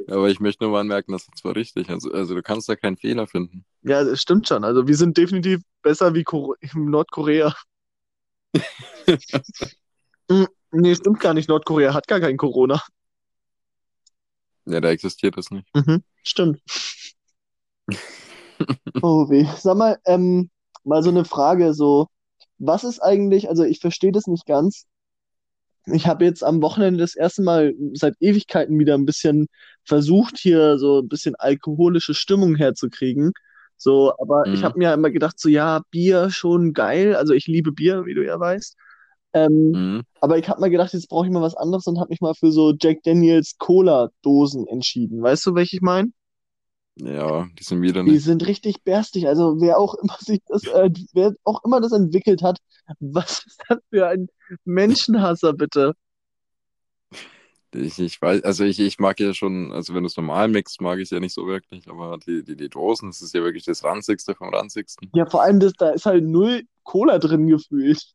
Aber 0.08 0.28
ich 0.28 0.40
möchte 0.40 0.64
nur 0.64 0.72
mal 0.72 0.80
anmerken, 0.80 1.12
das 1.12 1.22
ist 1.22 1.38
zwar 1.38 1.54
richtig. 1.54 1.88
Also, 1.88 2.12
also 2.12 2.34
du 2.34 2.42
kannst 2.42 2.68
da 2.68 2.74
keinen 2.74 2.96
Fehler 2.96 3.26
finden. 3.26 3.64
Ja, 3.82 4.02
das 4.02 4.20
stimmt 4.20 4.48
schon. 4.48 4.64
Also 4.64 4.88
wir 4.88 4.96
sind 4.96 5.16
definitiv 5.16 5.60
besser 5.82 6.14
wie 6.14 6.24
Kor 6.24 6.56
Nordkorea. 6.74 7.54
Nee, 10.76 10.96
stimmt 10.96 11.20
gar 11.20 11.34
nicht. 11.34 11.48
Nordkorea 11.48 11.94
hat 11.94 12.08
gar 12.08 12.18
kein 12.18 12.36
Corona. 12.36 12.82
Ja, 14.66 14.80
da 14.80 14.90
existiert 14.90 15.36
das 15.36 15.50
nicht. 15.50 15.68
Mhm, 15.74 16.02
stimmt. 16.24 16.60
Oh 19.02 19.28
weh. 19.30 19.46
Sag 19.58 19.76
mal, 19.76 19.98
ähm, 20.06 20.50
mal 20.84 21.02
so 21.02 21.10
eine 21.10 21.24
Frage, 21.24 21.74
so, 21.74 22.08
was 22.58 22.84
ist 22.84 23.00
eigentlich, 23.00 23.48
also 23.48 23.64
ich 23.64 23.80
verstehe 23.80 24.12
das 24.12 24.26
nicht 24.26 24.46
ganz. 24.46 24.86
Ich 25.86 26.06
habe 26.06 26.24
jetzt 26.24 26.42
am 26.42 26.62
Wochenende 26.62 27.00
das 27.00 27.14
erste 27.14 27.42
Mal 27.42 27.74
seit 27.92 28.14
Ewigkeiten 28.20 28.78
wieder 28.78 28.94
ein 28.94 29.04
bisschen 29.04 29.48
versucht, 29.84 30.38
hier 30.38 30.78
so 30.78 31.00
ein 31.00 31.08
bisschen 31.08 31.34
alkoholische 31.36 32.14
Stimmung 32.14 32.56
herzukriegen. 32.56 33.32
So, 33.76 34.12
aber 34.18 34.46
ich 34.50 34.62
Mhm. 34.62 34.64
habe 34.64 34.78
mir 34.78 34.94
immer 34.94 35.10
gedacht, 35.10 35.38
so 35.38 35.48
ja, 35.50 35.82
Bier 35.90 36.30
schon 36.30 36.72
geil. 36.72 37.14
Also 37.16 37.34
ich 37.34 37.46
liebe 37.46 37.72
Bier, 37.72 38.06
wie 38.06 38.14
du 38.14 38.24
ja 38.24 38.40
weißt. 38.40 38.76
Ähm, 39.34 39.76
Mhm. 39.76 40.02
aber 40.20 40.38
ich 40.38 40.48
habe 40.48 40.60
mir 40.62 40.70
gedacht, 40.70 40.94
jetzt 40.94 41.08
brauche 41.08 41.26
ich 41.26 41.32
mal 41.32 41.42
was 41.42 41.56
anderes 41.56 41.86
und 41.86 41.98
habe 42.00 42.08
mich 42.10 42.20
mal 42.22 42.34
für 42.34 42.50
so 42.52 42.72
Jack 42.80 43.02
Daniels 43.02 43.56
Cola-Dosen 43.58 44.66
entschieden. 44.68 45.22
Weißt 45.22 45.44
du, 45.46 45.54
welche 45.54 45.76
ich 45.76 45.82
meine? 45.82 46.10
Ja, 46.96 47.48
die 47.58 47.64
sind 47.64 47.82
wieder 47.82 48.02
Die 48.04 48.12
nicht. 48.12 48.24
sind 48.24 48.46
richtig 48.46 48.82
berstig. 48.84 49.26
Also 49.26 49.60
wer 49.60 49.78
auch 49.78 49.94
immer 49.94 50.16
sich 50.20 50.40
das, 50.46 50.64
äh, 50.64 50.90
wer 51.12 51.34
auch 51.44 51.64
immer 51.64 51.80
das 51.80 51.92
entwickelt 51.92 52.42
hat, 52.42 52.58
was 53.00 53.44
ist 53.46 53.62
das 53.68 53.78
für 53.90 54.08
ein 54.08 54.28
Menschenhasser, 54.64 55.52
bitte? 55.54 55.94
Ich, 57.74 57.98
ich 57.98 58.22
weiß, 58.22 58.44
also 58.44 58.64
ich, 58.64 58.78
ich 58.78 59.00
mag 59.00 59.18
ja 59.18 59.34
schon, 59.34 59.72
also 59.72 59.94
wenn 59.94 60.04
du 60.04 60.06
es 60.06 60.16
normal 60.16 60.46
mixt, 60.48 60.80
mag 60.80 60.98
ich 60.98 61.04
es 61.04 61.10
ja 61.10 61.18
nicht 61.18 61.34
so 61.34 61.46
wirklich, 61.46 61.88
aber 61.88 62.18
die, 62.18 62.44
die, 62.44 62.54
die 62.56 62.68
Dosen, 62.68 63.10
das 63.10 63.20
ist 63.20 63.34
ja 63.34 63.42
wirklich 63.42 63.64
das 63.64 63.82
Ranzigste 63.82 64.36
vom 64.36 64.54
Ranzigsten. 64.54 65.10
Ja, 65.14 65.26
vor 65.26 65.42
allem, 65.42 65.60
das, 65.60 65.72
da 65.72 65.90
ist 65.90 66.06
halt 66.06 66.24
null 66.24 66.62
Cola 66.84 67.18
drin 67.18 67.46
gefühlt. 67.48 68.14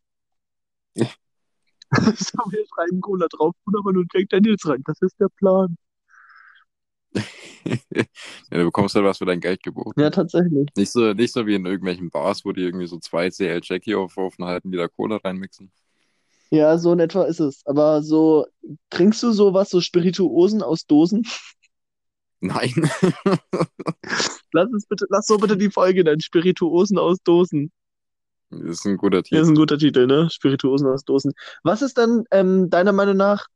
so, 1.92 2.40
wir 2.52 2.66
schreiben 2.74 3.02
Cola 3.02 3.28
drauf, 3.28 3.54
tun 3.66 3.76
aber 3.78 3.94
nur 3.94 4.06
Jack 4.14 4.30
Daniels 4.30 4.68
rein. 4.68 4.84
Das 4.86 5.02
ist 5.02 5.20
der 5.20 5.30
Plan. 5.38 5.76
Ja, 7.16 8.04
du 8.52 8.66
bekommst 8.66 8.96
halt 8.96 9.06
was 9.06 9.18
für 9.18 9.26
dein 9.26 9.40
Geld 9.40 9.64
geboten. 9.64 10.00
Ja, 10.00 10.10
tatsächlich. 10.10 10.70
Nicht 10.76 10.92
so, 10.92 11.14
nicht 11.14 11.34
so 11.34 11.46
wie 11.46 11.56
in 11.56 11.66
irgendwelchen 11.66 12.10
Bars, 12.10 12.46
wo 12.46 12.52
die 12.52 12.62
irgendwie 12.62 12.88
so 12.88 13.00
zwei 13.00 13.30
CL 13.30 13.62
Jackie 13.64 13.96
aufrufen, 13.96 14.46
halten, 14.46 14.72
die 14.72 14.78
da 14.78 14.88
Cola 14.88 15.18
reinmixen. 15.18 15.72
Ja, 16.52 16.78
so 16.78 16.94
in 16.94 17.00
etwa 17.00 17.24
ist 17.24 17.40
es. 17.40 17.66
Aber 17.66 18.02
so, 18.02 18.48
trinkst 18.90 19.22
du 19.22 19.32
sowas, 19.32 19.70
so 19.70 19.82
Spirituosen 19.82 20.64
aus 20.64 20.86
Dosen? 20.86 21.24
Nein. 22.42 22.74
lass 24.54 24.70
es 24.76 24.86
bitte, 24.88 25.06
lass 25.10 25.28
so 25.28 25.38
bitte 25.38 25.58
die 25.58 25.70
Folge 25.70 26.04
nennen. 26.04 26.22
Spirituosen 26.22 26.98
aus 26.98 27.18
Dosen. 27.24 27.72
Das 28.50 28.62
ist 28.62 28.86
ein 28.86 28.98
guter 28.98 29.22
Titel. 29.22 29.36
Das 29.36 29.48
ist 29.48 29.52
ein 29.52 29.56
guter 29.56 29.78
Titel, 29.78 30.08
ne? 30.08 30.28
Spirituosen 30.32 30.88
aus 30.88 31.04
Dosen. 31.04 31.34
Was 31.64 31.82
ist 31.82 31.98
dann 31.98 32.24
ähm, 32.32 32.70
deiner 32.70 32.94
Meinung 32.94 33.18
nach 33.18 33.48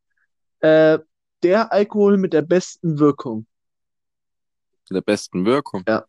äh, 0.60 1.00
der 1.44 1.72
Alkohol 1.72 2.18
mit 2.18 2.34
der 2.34 2.42
besten 2.42 3.00
Wirkung? 3.00 3.46
Der 4.90 5.02
besten 5.02 5.46
Wirkung? 5.46 5.84
Ja. 5.88 6.06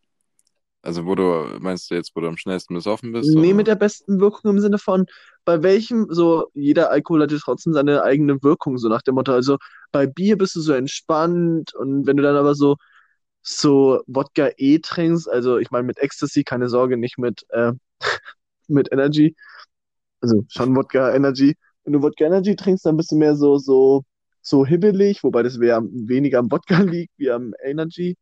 Also 0.82 1.06
wo 1.06 1.14
du, 1.14 1.46
meinst 1.60 1.90
du 1.90 1.94
jetzt, 1.94 2.14
wo 2.14 2.20
du 2.20 2.28
am 2.28 2.36
schnellsten 2.36 2.74
besoffen 2.74 3.12
bist? 3.12 3.34
Nee, 3.34 3.48
oder? 3.48 3.54
mit 3.54 3.66
der 3.68 3.74
besten 3.74 4.20
Wirkung 4.20 4.50
im 4.50 4.60
Sinne 4.60 4.76
von, 4.76 5.06
bei 5.46 5.62
welchem, 5.62 6.08
so, 6.10 6.48
jeder 6.52 6.90
Alkohol 6.90 7.22
hat 7.22 7.32
ja 7.32 7.38
trotzdem 7.40 7.72
seine 7.72 8.02
eigene 8.02 8.42
Wirkung, 8.42 8.76
so 8.76 8.88
nach 8.88 9.00
dem 9.00 9.14
Motto. 9.14 9.32
Also 9.32 9.56
bei 9.92 10.06
Bier 10.06 10.36
bist 10.36 10.56
du 10.56 10.60
so 10.60 10.74
entspannt 10.74 11.74
und 11.74 12.06
wenn 12.06 12.18
du 12.18 12.22
dann 12.22 12.36
aber 12.36 12.54
so, 12.54 12.76
so 13.40 14.02
Wodka 14.06 14.50
E 14.58 14.78
trinkst, 14.78 15.28
also 15.28 15.56
ich 15.56 15.70
meine 15.70 15.84
mit 15.86 15.98
Ecstasy, 15.98 16.44
keine 16.44 16.68
Sorge, 16.68 16.98
nicht 16.98 17.16
mit, 17.16 17.46
äh, 17.48 17.72
mit 18.68 18.92
Energy. 18.92 19.34
Also 20.20 20.44
schon 20.48 20.76
Wodka 20.76 21.14
Energy. 21.14 21.56
Wenn 21.84 21.94
du 21.94 22.02
Wodka 22.02 22.26
Energy 22.26 22.56
trinkst, 22.56 22.84
dann 22.84 22.98
bist 22.98 23.10
du 23.10 23.16
mehr 23.16 23.36
so, 23.36 23.56
so, 23.56 24.04
so 24.44 24.66
hibbelig, 24.66 25.24
wobei 25.24 25.42
das 25.42 25.58
wär 25.60 25.82
weniger 25.82 26.38
am 26.38 26.50
Wodka 26.52 26.78
liegt 26.82 27.12
wie 27.18 27.30
am 27.30 27.54
Energy. 27.62 28.16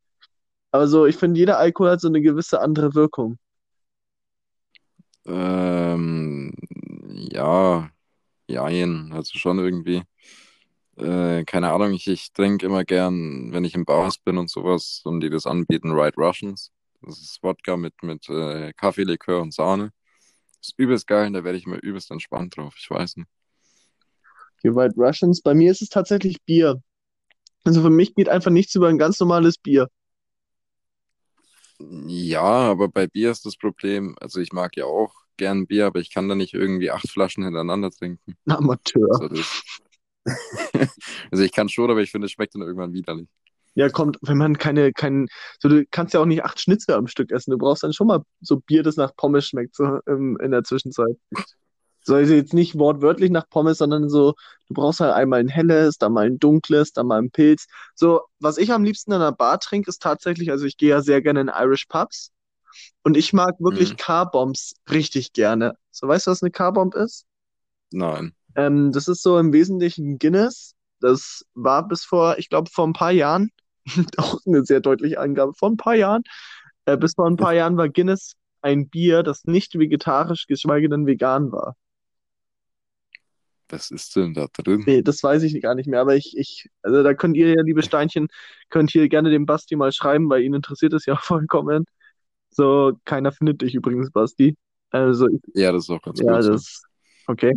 Aber 0.70 0.88
so, 0.88 1.06
ich 1.06 1.16
finde, 1.16 1.38
jeder 1.40 1.58
Alkohol 1.58 1.90
hat 1.90 2.00
so 2.00 2.08
eine 2.08 2.22
gewisse 2.22 2.60
andere 2.60 2.94
Wirkung. 2.94 3.38
Ähm, 5.26 6.52
ja, 7.32 7.90
jein, 8.48 9.12
also 9.12 9.38
schon 9.38 9.58
irgendwie. 9.58 10.02
Äh, 10.96 11.44
keine 11.44 11.72
Ahnung, 11.72 11.92
ich, 11.94 12.06
ich 12.08 12.32
trinke 12.32 12.66
immer 12.66 12.84
gern, 12.84 13.52
wenn 13.52 13.64
ich 13.64 13.74
im 13.74 13.84
Bars 13.84 14.18
bin 14.18 14.38
und 14.38 14.50
sowas 14.50 15.02
und 15.04 15.20
die 15.20 15.30
das 15.30 15.46
anbieten, 15.46 15.96
White 15.96 16.16
Russians. 16.18 16.70
Das 17.02 17.18
ist 17.20 17.42
Wodka 17.42 17.76
mit, 17.76 17.94
mit 18.02 18.28
äh, 18.28 18.72
Kaffeelikör 18.74 19.40
und 19.42 19.54
Sahne. 19.54 19.92
Das 20.60 20.68
ist 20.70 20.78
übelst 20.78 21.06
geil 21.08 21.26
und 21.28 21.34
da 21.34 21.44
werde 21.44 21.58
ich 21.58 21.66
immer 21.66 21.82
übelst 21.82 22.10
entspannt 22.10 22.56
drauf. 22.56 22.76
Ich 22.78 22.90
weiß 22.90 23.16
nicht. 23.16 23.28
Die 24.62 24.74
White 24.74 24.94
Russians, 24.96 25.42
bei 25.42 25.54
mir 25.54 25.70
ist 25.70 25.82
es 25.82 25.88
tatsächlich 25.88 26.42
Bier. 26.44 26.80
Also 27.64 27.82
für 27.82 27.90
mich 27.90 28.14
geht 28.14 28.28
einfach 28.28 28.50
nichts 28.50 28.74
über 28.74 28.88
ein 28.88 28.98
ganz 28.98 29.18
normales 29.20 29.58
Bier. 29.58 29.88
Ja, 31.78 32.42
aber 32.42 32.88
bei 32.88 33.06
Bier 33.06 33.30
ist 33.30 33.44
das 33.44 33.56
Problem, 33.56 34.16
also 34.20 34.40
ich 34.40 34.52
mag 34.52 34.76
ja 34.76 34.84
auch 34.84 35.12
gern 35.36 35.66
Bier, 35.66 35.86
aber 35.86 36.00
ich 36.00 36.12
kann 36.12 36.28
da 36.28 36.34
nicht 36.34 36.54
irgendwie 36.54 36.90
acht 36.90 37.08
Flaschen 37.08 37.44
hintereinander 37.44 37.90
trinken. 37.90 38.36
Amateur. 38.46 39.08
Also, 39.20 39.42
also 41.30 41.42
ich 41.42 41.52
kann 41.52 41.68
schon, 41.68 41.90
aber 41.90 42.00
ich 42.00 42.10
finde, 42.10 42.26
es 42.26 42.32
schmeckt 42.32 42.54
dann 42.54 42.62
irgendwann 42.62 42.92
widerlich. 42.92 43.28
Ja, 43.74 43.88
kommt, 43.88 44.18
wenn 44.20 44.36
man 44.36 44.58
keine, 44.58 44.92
kein, 44.92 45.28
so 45.58 45.68
du 45.68 45.86
kannst 45.90 46.12
ja 46.12 46.20
auch 46.20 46.26
nicht 46.26 46.44
acht 46.44 46.60
Schnitzel 46.60 46.94
am 46.94 47.06
Stück 47.06 47.32
essen. 47.32 47.52
Du 47.52 47.58
brauchst 47.58 47.82
dann 47.82 47.94
schon 47.94 48.06
mal 48.06 48.22
so 48.40 48.60
Bier, 48.60 48.82
das 48.82 48.96
nach 48.96 49.16
Pommes 49.16 49.46
schmeckt, 49.46 49.74
so 49.74 49.98
im, 50.06 50.38
in 50.40 50.50
der 50.50 50.62
Zwischenzeit. 50.62 51.16
So 52.02 52.14
also 52.16 52.34
jetzt 52.34 52.54
nicht 52.54 52.78
wortwörtlich 52.78 53.30
nach 53.30 53.48
Pommes, 53.48 53.78
sondern 53.78 54.08
so, 54.08 54.34
du 54.68 54.74
brauchst 54.74 55.00
halt 55.00 55.12
einmal 55.14 55.40
ein 55.40 55.48
helles, 55.48 55.98
dann 55.98 56.12
mal 56.12 56.26
ein 56.26 56.38
dunkles, 56.38 56.92
dann 56.92 57.06
mal 57.06 57.18
ein 57.20 57.30
Pilz. 57.30 57.66
So, 57.94 58.22
was 58.40 58.58
ich 58.58 58.72
am 58.72 58.84
liebsten 58.84 59.12
in 59.12 59.16
einer 59.16 59.32
Bar 59.32 59.60
trinke, 59.60 59.88
ist 59.88 60.02
tatsächlich, 60.02 60.50
also 60.50 60.64
ich 60.66 60.76
gehe 60.76 60.90
ja 60.90 61.02
sehr 61.02 61.22
gerne 61.22 61.40
in 61.42 61.48
Irish 61.54 61.86
Pubs 61.86 62.32
und 63.04 63.16
ich 63.16 63.32
mag 63.32 63.54
wirklich 63.60 63.90
Mhm. 63.90 63.96
Car-Bombs 63.96 64.74
richtig 64.90 65.32
gerne. 65.32 65.76
So, 65.90 66.08
weißt 66.08 66.26
du, 66.28 66.32
was 66.32 66.42
eine 66.42 66.50
Car-Bomb 66.52 66.94
ist? 66.94 67.26
Nein. 67.92 68.34
Ähm, 68.54 68.92
das 68.92 69.08
ist 69.08 69.22
so 69.22 69.38
im 69.38 69.52
Wesentlichen 69.52 70.18
Guinness. 70.18 70.74
Das 71.00 71.44
war 71.54 71.86
bis 71.88 72.04
vor, 72.04 72.38
ich 72.38 72.48
glaube, 72.48 72.70
vor 72.72 72.86
ein 72.86 72.92
paar 72.92 73.10
Jahren, 73.12 73.50
auch 74.18 74.38
eine 74.46 74.64
sehr 74.64 74.80
deutliche 74.80 75.18
Angabe, 75.20 75.54
vor 75.54 75.70
ein 75.70 75.76
paar 75.76 75.94
Jahren, 75.94 76.22
äh, 76.86 76.96
bis 76.96 77.14
vor 77.14 77.26
ein 77.28 77.36
paar 77.36 77.54
Jahren 77.54 77.76
war 77.76 77.88
Guinness 77.88 78.34
ein 78.62 78.88
Bier, 78.88 79.22
das 79.22 79.44
nicht 79.44 79.78
vegetarisch, 79.78 80.46
geschweige 80.46 80.88
denn 80.88 81.06
vegan 81.06 81.52
war. 81.52 81.76
Was 83.72 83.90
ist 83.90 84.14
denn 84.14 84.34
da 84.34 84.46
drin? 84.52 84.86
Nee, 84.86 85.02
das 85.02 85.22
weiß 85.22 85.42
ich 85.44 85.60
gar 85.62 85.74
nicht 85.76 85.86
mehr, 85.88 86.00
aber 86.00 86.16
ich, 86.16 86.36
ich, 86.36 86.68
also 86.82 87.02
da 87.04 87.14
könnt 87.14 87.36
ihr 87.36 87.48
ja, 87.54 87.62
liebe 87.62 87.82
Steinchen, 87.84 88.26
könnt 88.68 88.90
hier 88.90 89.08
gerne 89.08 89.30
dem 89.30 89.46
Basti 89.46 89.76
mal 89.76 89.92
schreiben, 89.92 90.28
weil 90.28 90.42
ihn 90.42 90.54
interessiert 90.54 90.92
es 90.92 91.06
ja 91.06 91.16
vollkommen. 91.22 91.84
So, 92.50 92.92
keiner 93.04 93.32
findet 93.32 93.62
dich 93.62 93.74
übrigens, 93.74 94.10
Basti. 94.12 94.56
Also, 94.90 95.28
Ja, 95.54 95.72
das 95.72 95.84
ist 95.84 95.90
auch 95.90 96.02
ganz 96.02 96.20
ja, 96.20 96.24
gut 96.24 96.42
das, 96.42 96.82
okay. 97.26 97.54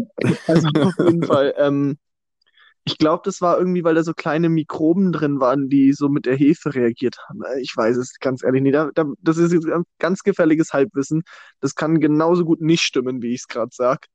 Also 0.48 0.70
auf 0.80 0.94
jeden 1.00 1.24
Fall, 1.26 1.54
ähm, 1.58 1.98
ich 2.86 2.98
glaube, 3.00 3.24
das 3.26 3.42
war 3.42 3.58
irgendwie, 3.60 3.84
weil 3.84 3.96
da 3.96 4.04
so 4.04 4.14
kleine 4.14 4.50
Mikroben 4.50 5.12
drin 5.14 5.40
waren, 5.40 5.70
die 5.70 5.94
so 5.94 6.10
mit 6.10 6.26
der 6.28 6.36
Hefe 6.38 6.76
reagiert 6.76 7.18
haben. 7.30 7.42
Äh, 7.44 7.62
Ich 7.62 7.76
weiß 7.78 7.98
es 7.98 8.20
ganz 8.20 8.44
ehrlich 8.44 8.64
nicht. 8.64 8.76
Da, 8.76 8.92
da, 8.96 9.06
das 9.22 9.38
ist 9.38 9.54
jetzt 9.54 9.68
ganz, 9.68 9.86
ganz 10.00 10.24
gefährliches 10.24 10.74
Halbwissen. 10.74 11.24
Das 11.62 11.76
kann 11.76 12.00
genauso 12.02 12.46
gut 12.46 12.62
nicht 12.62 12.84
stimmen, 12.84 13.22
wie 13.24 13.34
ich 13.34 13.42
es 13.42 13.48
gerade 13.48 13.72
sag. 13.74 14.08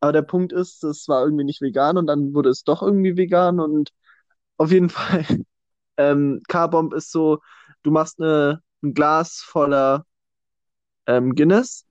Aber 0.00 0.12
der 0.12 0.22
Punkt 0.22 0.52
ist, 0.52 0.82
es 0.84 1.08
war 1.08 1.24
irgendwie 1.24 1.44
nicht 1.44 1.60
vegan 1.60 1.96
und 1.98 2.06
dann 2.06 2.34
wurde 2.34 2.50
es 2.50 2.64
doch 2.64 2.82
irgendwie 2.82 3.16
vegan 3.16 3.60
und 3.60 3.90
auf 4.58 4.72
jeden 4.72 4.90
Fall, 4.90 5.26
ähm, 5.98 6.42
Carbomb 6.48 6.94
ist 6.94 7.12
so, 7.12 7.40
du 7.84 7.90
machst 7.92 8.20
eine, 8.20 8.62
ein 8.82 8.94
Glas 8.94 9.42
voller 9.46 10.06
ähm, 11.06 11.34
Guinness 11.34 11.84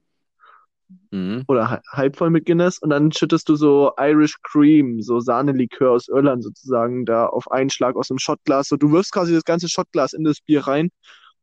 Mhm. 1.12 1.48
oder 1.48 1.70
ha- 1.70 1.82
halb 1.92 2.16
voll 2.18 2.30
mit 2.30 2.46
Guinness 2.46 2.78
und 2.80 2.90
dann 2.92 3.12
schüttest 3.12 3.50
du 3.50 3.56
so 3.56 3.92
Irish 4.00 4.36
Cream, 4.44 5.02
so 5.02 5.20
Sahnelikör 5.20 5.92
aus 5.92 6.08
Irland 6.08 6.44
sozusagen, 6.44 7.06
da 7.06 7.26
auf 7.28 7.52
einen 7.52 7.70
Schlag 7.70 7.96
aus 7.96 8.08
dem 8.10 8.20
Shotglas. 8.20 8.68
So, 8.68 8.78
du 8.78 8.92
wirfst 8.92 9.12
quasi 9.14 9.34
das 9.34 9.44
ganze 9.44 9.68
Shotglas 9.70 10.14
in 10.14 10.24
das 10.24 10.42
Bier 10.42 10.68
rein 10.68 10.90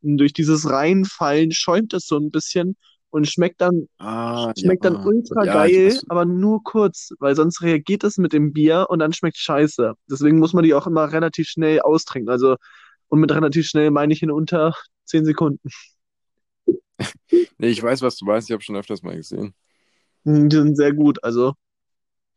und 0.03 0.19
durch 0.19 0.33
dieses 0.33 0.71
Reinfallen 0.71 1.53
schäumt 1.53 1.95
es 1.95 2.07
so 2.07 2.19
ein 2.19 2.31
bisschen 2.31 2.77
und 3.17 3.27
schmeckt 3.27 3.61
dann, 3.61 3.89
Ah, 3.99 4.53
schmeckt 4.57 4.85
dann 4.85 4.95
ja. 4.95 5.05
ultra 5.05 5.45
Ja, 5.45 5.55
geil, 5.55 5.99
aber 6.09 6.25
nur 6.27 6.63
kurz, 6.63 7.11
weil 7.19 7.35
sonst 7.35 7.63
reagiert 7.63 8.05
es 8.05 8.19
mit 8.19 8.33
dem 8.33 8.53
Bier 8.53 8.87
und 8.91 8.99
dann 8.99 9.13
schmeckt 9.15 9.39
scheiße. 9.39 9.95
Deswegen 10.11 10.39
muss 10.39 10.53
man 10.53 10.65
die 10.65 10.75
auch 10.75 10.87
immer 10.87 11.11
relativ 11.13 11.49
schnell 11.49 11.81
austrinken. 11.81 12.31
Also, 12.31 12.57
und 13.09 13.21
mit 13.21 13.33
relativ 13.33 13.67
schnell 13.67 13.91
meine 13.91 14.13
ich 14.13 14.23
in 14.23 14.31
unter 14.31 14.75
10 15.05 15.25
Sekunden. 15.25 15.69
Nee, 17.59 17.69
ich 17.69 17.83
weiß, 17.83 18.03
was 18.03 18.17
du 18.17 18.27
meinst. 18.27 18.49
Ich 18.49 18.53
habe 18.53 18.63
schon 18.63 18.77
öfters 18.77 19.03
mal 19.03 19.17
gesehen. 19.17 19.55
Mm, 20.25 20.49
Die 20.49 20.57
sind 20.57 20.77
sehr 20.77 20.93
gut. 20.93 21.23
Also 21.25 21.55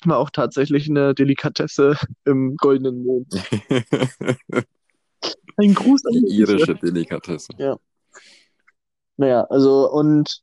war 0.06 0.18
auch 0.18 0.30
tatsächlich 0.30 0.90
eine 0.90 1.14
Delikatesse 1.14 1.98
im 2.26 2.56
goldenen 2.56 3.04
Mond. 3.04 3.28
Ein 5.58 5.74
Gruß 5.74 6.06
an 6.06 6.14
Die 6.14 6.38
irische 6.38 6.76
Delikatesse. 6.76 7.54
Naja, 9.18 9.44
also 9.50 9.92
und 9.92 10.42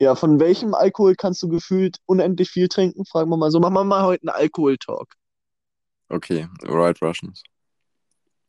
ja, 0.00 0.14
von 0.14 0.40
welchem 0.40 0.74
Alkohol 0.74 1.14
kannst 1.14 1.42
du 1.42 1.48
gefühlt 1.48 1.98
unendlich 2.06 2.50
viel 2.50 2.68
trinken? 2.68 3.04
Fragen 3.04 3.30
wir 3.30 3.36
mal 3.36 3.50
so. 3.50 3.60
Machen 3.60 3.74
wir 3.74 3.84
mal 3.84 4.04
heute 4.04 4.22
einen 4.22 4.36
Alkohol-Talk. 4.36 5.14
Okay, 6.08 6.48
Right 6.64 7.00
Russians. 7.00 7.42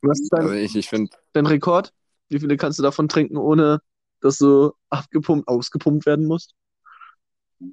Was 0.02 0.20
ist 0.20 0.32
dein, 0.32 0.42
Also 0.42 0.54
ich, 0.54 0.76
ich 0.76 0.88
finde, 0.88 1.10
dein 1.32 1.46
Rekord? 1.46 1.92
Wie 2.28 2.40
viele 2.40 2.56
kannst 2.56 2.78
du 2.78 2.82
davon 2.82 3.08
trinken, 3.08 3.36
ohne 3.36 3.80
dass 4.20 4.38
du 4.38 4.72
abgepumpt, 4.90 5.48
ausgepumpt 5.48 6.06
werden 6.06 6.26
musst? 6.26 6.54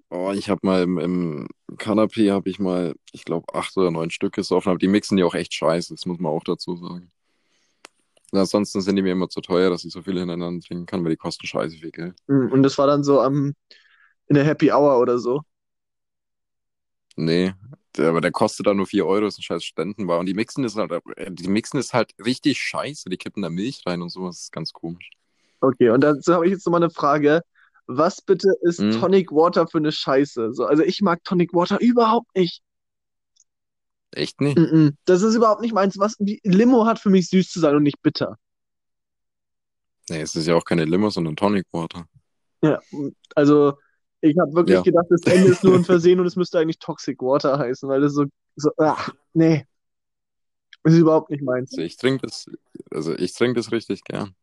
oh, 0.10 0.32
ich 0.36 0.50
habe 0.50 0.60
mal 0.64 0.84
im, 0.84 0.98
im 0.98 1.48
Canapé 1.78 2.32
habe 2.32 2.50
ich 2.50 2.60
mal, 2.60 2.96
ich 3.12 3.26
glaube, 3.26 3.54
acht 3.54 3.76
oder 3.78 3.92
neun 3.92 4.12
Stück 4.12 4.34
gesoffen, 4.34 4.70
aber 4.70 4.80
die 4.80 4.88
mixen 4.88 5.18
die 5.18 5.24
auch 5.24 5.36
echt 5.36 5.54
scheiße, 5.54 5.94
das 5.94 6.06
muss 6.06 6.20
man 6.20 6.32
auch 6.32 6.44
dazu 6.44 6.76
sagen. 6.78 7.12
Und 8.34 8.40
ansonsten 8.40 8.82
sind 8.82 8.98
die 8.98 9.02
mir 9.02 9.14
immer 9.14 9.30
zu 9.30 9.40
teuer, 9.42 9.70
dass 9.70 9.86
ich 9.86 9.94
so 9.94 10.04
viele 10.04 10.20
hintereinander 10.22 10.62
trinken 10.68 10.86
kann, 10.88 11.04
weil 11.06 11.12
die 11.12 11.18
kosten 11.18 11.48
scheiße 11.48 11.78
viel 11.78 11.92
Geld. 11.92 12.16
Mm, 12.28 12.52
Und 12.52 12.64
das 12.64 12.78
war 12.78 12.88
dann 12.88 13.04
so 13.04 13.22
am, 13.22 13.54
in 14.28 14.36
der 14.36 14.46
Happy 14.46 14.72
Hour 14.72 15.00
oder 15.00 15.20
so. 15.20 15.42
Nee, 17.16 17.54
der, 17.98 18.10
aber 18.10 18.22
der 18.22 18.32
kostet 18.32 18.66
dann 18.68 18.78
nur 18.78 18.88
4 18.88 19.06
Euro, 19.06 19.28
ist 19.28 19.38
ein 19.38 19.44
scheiß 19.44 19.64
Ständenbar. 19.64 20.20
Und 20.20 20.26
die 20.26 20.34
mixen 20.34 20.64
ist 20.64 20.76
halt, 20.76 20.92
äh, 21.18 21.32
die 21.32 21.48
mixen 21.48 21.80
ist 21.80 21.94
halt 21.94 22.14
richtig 22.24 22.60
scheiße. 22.60 23.10
Die 23.10 23.18
kippen 23.18 23.44
da 23.44 23.50
Milch 23.50 23.84
rein 23.86 24.02
und 24.02 24.10
sowas. 24.10 24.40
Ist 24.42 24.52
ganz 24.52 24.74
komisch. 24.74 25.10
Okay, 25.62 25.90
und 25.90 26.02
dazu 26.02 26.34
habe 26.34 26.46
ich 26.46 26.52
jetzt 26.52 26.66
nochmal 26.66 26.84
eine 26.84 26.90
Frage. 26.92 27.42
Was 27.88 28.22
bitte 28.22 28.54
ist 28.62 28.86
Hm? 28.86 28.92
Tonic 28.92 29.32
Water 29.32 29.68
für 29.68 29.78
eine 29.78 29.92
Scheiße? 29.92 30.54
So, 30.54 30.66
also 30.66 30.84
ich 30.84 31.02
mag 31.02 31.24
Tonic 31.24 31.54
Water 31.54 31.80
überhaupt 31.82 32.36
nicht. 32.36 32.62
Echt 34.16 34.42
nicht? 34.42 34.58
Mm-mm. 34.58 34.96
Das 35.06 35.22
ist 35.22 35.36
überhaupt 35.36 35.62
nicht 35.62 35.74
meins. 35.74 35.98
Was, 35.98 36.16
Limo 36.20 36.86
hat 36.86 37.00
für 37.00 37.10
mich 37.10 37.30
süß 37.30 37.50
zu 37.50 37.60
sein 37.60 37.76
und 37.76 37.84
nicht 37.84 38.02
bitter. 38.02 38.38
Nee, 40.10 40.22
es 40.22 40.36
ist 40.36 40.48
ja 40.48 40.56
auch 40.56 40.66
keine 40.66 40.86
Limo, 40.86 41.10
sondern 41.10 41.36
Tonic 41.36 41.66
Water. 41.72 42.06
Ja, 42.62 42.80
also 43.36 43.74
ich 44.22 44.38
habe 44.38 44.54
wirklich 44.54 44.76
Ja. 44.76 44.82
gedacht, 44.82 45.06
das 45.10 45.22
Ende 45.22 45.50
ist 45.52 45.64
nur 45.64 45.76
ein 45.76 45.84
Versehen 45.86 46.20
und 46.20 46.26
es 46.26 46.36
müsste 46.36 46.60
eigentlich 46.60 46.80
Toxic 46.80 47.22
Water 47.22 47.58
heißen, 47.58 47.88
weil 47.90 48.02
das 48.02 48.14
so, 48.14 48.26
so 48.56 48.72
ach, 48.78 49.10
nee. 49.34 49.66
Das 50.84 50.94
ist 50.94 51.00
überhaupt 51.00 51.30
nicht 51.30 51.44
meins. 51.44 51.72
Also 51.72 51.82
ich 51.82 51.96
trinke 51.98 52.28
das, 52.28 52.46
also 52.92 53.16
ich 53.16 53.34
trinke 53.34 53.56
das 53.56 53.72
richtig 53.72 54.04
gern. 54.04 54.36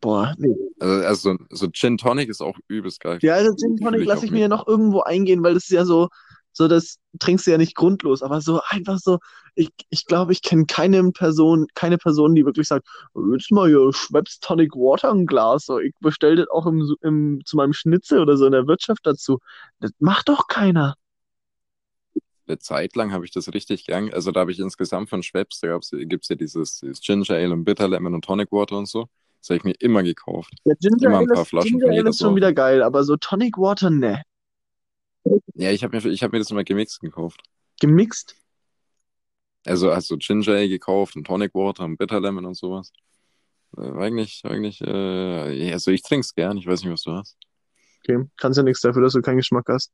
Boah, 0.00 0.34
nee. 0.38 0.54
Also, 0.78 1.06
also 1.06 1.32
so, 1.32 1.38
so 1.50 1.68
Gin 1.70 1.98
Tonic 1.98 2.28
ist 2.28 2.40
auch 2.40 2.58
übelst 2.68 3.00
geil. 3.00 3.18
Ja, 3.22 3.34
also 3.34 3.54
Gin 3.56 3.76
Tonic 3.76 4.06
lasse 4.06 4.26
ich 4.26 4.30
mir 4.30 4.40
ja 4.40 4.48
noch 4.48 4.66
irgendwo 4.66 5.00
eingehen, 5.00 5.42
weil 5.42 5.54
das 5.54 5.64
ist 5.64 5.70
ja 5.70 5.84
so, 5.84 6.08
so 6.60 6.68
das 6.68 6.98
trinkst 7.18 7.46
du 7.46 7.52
ja 7.52 7.56
nicht 7.56 7.74
grundlos, 7.74 8.22
aber 8.22 8.42
so 8.42 8.60
einfach 8.68 8.98
so, 8.98 9.18
ich, 9.54 9.70
ich 9.88 10.04
glaube, 10.04 10.32
ich 10.32 10.42
kenne 10.42 10.66
keine 10.66 11.10
Person, 11.10 11.66
keine 11.74 11.96
Person, 11.96 12.34
die 12.34 12.44
wirklich 12.44 12.68
sagt, 12.68 12.86
"Oh, 13.14 13.32
jetzt 13.32 13.50
mal 13.50 13.66
hier 13.68 13.90
Schweppes 13.94 14.40
Tonic 14.40 14.74
Water 14.74 15.08
im 15.10 15.24
Glas, 15.24 15.64
so, 15.64 15.78
ich 15.78 15.94
bestelle 16.00 16.36
das 16.36 16.48
auch 16.50 16.66
im, 16.66 16.94
im, 17.00 17.40
zu 17.46 17.56
meinem 17.56 17.72
Schnitzel 17.72 18.20
oder 18.20 18.36
so 18.36 18.44
in 18.44 18.52
der 18.52 18.66
Wirtschaft 18.66 19.00
dazu. 19.04 19.38
Das 19.80 19.90
macht 20.00 20.28
doch 20.28 20.48
keiner. 20.48 20.96
Eine 22.46 22.58
Zeit 22.58 22.94
lang 22.94 23.10
habe 23.10 23.24
ich 23.24 23.30
das 23.30 23.54
richtig 23.54 23.86
gern. 23.86 24.12
Also 24.12 24.30
da 24.30 24.40
habe 24.40 24.52
ich 24.52 24.58
insgesamt 24.58 25.08
von 25.08 25.22
Schweppes, 25.22 25.60
da 25.60 25.78
gibt 26.04 26.24
es 26.24 26.28
ja 26.28 26.36
dieses, 26.36 26.80
dieses 26.80 27.00
Ginger 27.00 27.36
Ale 27.36 27.54
und 27.54 27.64
Bitter 27.64 27.88
Lemon 27.88 28.14
und 28.14 28.24
Tonic 28.24 28.52
Water 28.52 28.76
und 28.76 28.86
so. 28.86 29.06
Das 29.40 29.48
habe 29.48 29.56
ich 29.56 29.64
mir 29.64 29.74
immer 29.78 30.02
gekauft. 30.02 30.52
Der 30.66 30.76
Ginger 30.76 31.06
Immer 31.06 31.20
ein 31.20 31.24
Ale 31.24 31.32
paar 31.32 31.42
ist, 31.42 31.48
Flaschen 31.48 31.78
Ginger 31.78 31.92
Ale 31.92 32.10
ist 32.10 32.18
schon 32.18 32.36
wieder 32.36 32.52
geil, 32.52 32.82
aber 32.82 33.04
so 33.04 33.16
Tonic 33.16 33.56
Water, 33.56 33.88
ne. 33.88 34.22
Ja, 35.54 35.70
ich 35.70 35.84
habe 35.84 35.96
mir, 35.96 36.06
ich 36.10 36.22
hab 36.22 36.32
mir 36.32 36.38
das 36.38 36.50
immer 36.50 36.64
gemixt 36.64 37.00
gekauft. 37.00 37.42
Gemixt. 37.80 38.36
Also 39.66 39.90
also 39.90 40.16
Ginger 40.16 40.52
Ale 40.52 40.68
gekauft 40.68 41.16
und 41.16 41.26
Tonic 41.26 41.54
Water 41.54 41.84
und 41.84 41.98
Bitter 41.98 42.20
Lemon 42.20 42.46
und 42.46 42.56
sowas. 42.56 42.92
Äh, 43.76 43.82
eigentlich, 43.82 44.42
eigentlich, 44.44 44.80
äh, 44.80 45.72
also 45.72 45.90
ich 45.90 46.02
trinke 46.02 46.20
es 46.20 46.34
gern. 46.34 46.56
Ich 46.56 46.66
weiß 46.66 46.82
nicht, 46.82 46.92
was 46.92 47.02
du 47.02 47.12
hast. 47.12 47.36
Okay, 48.02 48.24
kannst 48.38 48.56
ja 48.56 48.62
nichts 48.62 48.80
dafür, 48.80 49.02
dass 49.02 49.12
du 49.12 49.20
keinen 49.20 49.36
Geschmack 49.36 49.66
hast. 49.68 49.92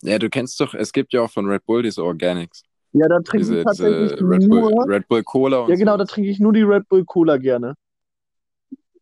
Ja, 0.00 0.18
du 0.18 0.30
kennst 0.30 0.58
doch, 0.60 0.74
es 0.74 0.92
gibt 0.92 1.12
ja 1.12 1.20
auch 1.20 1.30
von 1.30 1.46
Red 1.46 1.66
Bull 1.66 1.82
diese 1.82 2.02
Organics. 2.02 2.62
Ja, 2.92 3.08
da 3.08 3.20
trinke 3.20 3.38
Diese, 3.38 3.58
ich 3.58 3.64
tatsächlich 3.64 4.12
diese 4.12 4.28
Red 4.28 4.48
Bull, 4.48 4.60
nur. 4.60 4.88
Red 4.88 5.08
Bull 5.08 5.22
Cola 5.22 5.60
und 5.60 5.70
Ja, 5.70 5.76
genau, 5.76 5.92
da 5.96 6.04
sowas. 6.04 6.14
trinke 6.14 6.30
ich 6.30 6.40
nur 6.40 6.52
die 6.52 6.62
Red 6.62 6.88
Bull 6.88 7.04
Cola 7.04 7.36
gerne. 7.36 7.74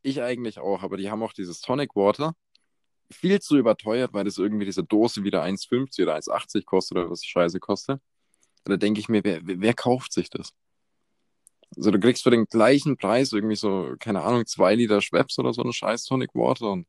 Ich 0.02 0.22
eigentlich 0.22 0.58
auch, 0.58 0.82
aber 0.82 0.96
die 0.96 1.10
haben 1.10 1.22
auch 1.22 1.32
dieses 1.32 1.60
Tonic 1.60 1.94
Water. 1.94 2.34
Viel 3.12 3.40
zu 3.40 3.56
überteuert, 3.58 4.12
weil 4.14 4.24
das 4.24 4.38
irgendwie 4.38 4.64
diese 4.66 4.84
Dose 4.84 5.24
wieder 5.24 5.42
1,50 5.42 6.04
oder 6.04 6.14
1,80 6.16 6.66
kostet 6.66 6.98
oder 6.98 7.10
was 7.10 7.24
Scheiße 7.24 7.60
kostet. 7.60 8.00
Da 8.64 8.76
denke 8.78 9.00
ich 9.00 9.08
mir, 9.10 9.24
wer, 9.24 9.40
wer, 9.46 9.60
wer 9.60 9.74
kauft 9.74 10.12
sich 10.12 10.30
das? 10.30 10.52
Also 11.76 11.90
du 11.90 12.00
kriegst 12.00 12.22
für 12.24 12.30
den 12.30 12.46
gleichen 12.46 12.96
Preis 12.96 13.32
irgendwie 13.32 13.56
so, 13.56 13.94
keine 14.00 14.22
Ahnung, 14.22 14.46
zwei 14.46 14.74
Liter 14.74 15.00
Schweppes 15.00 15.38
oder 15.38 15.52
so 15.52 15.62
eine 15.62 15.72
scheiß 15.72 16.04
Tonic 16.04 16.34
Water 16.34 16.72
und 16.72 16.86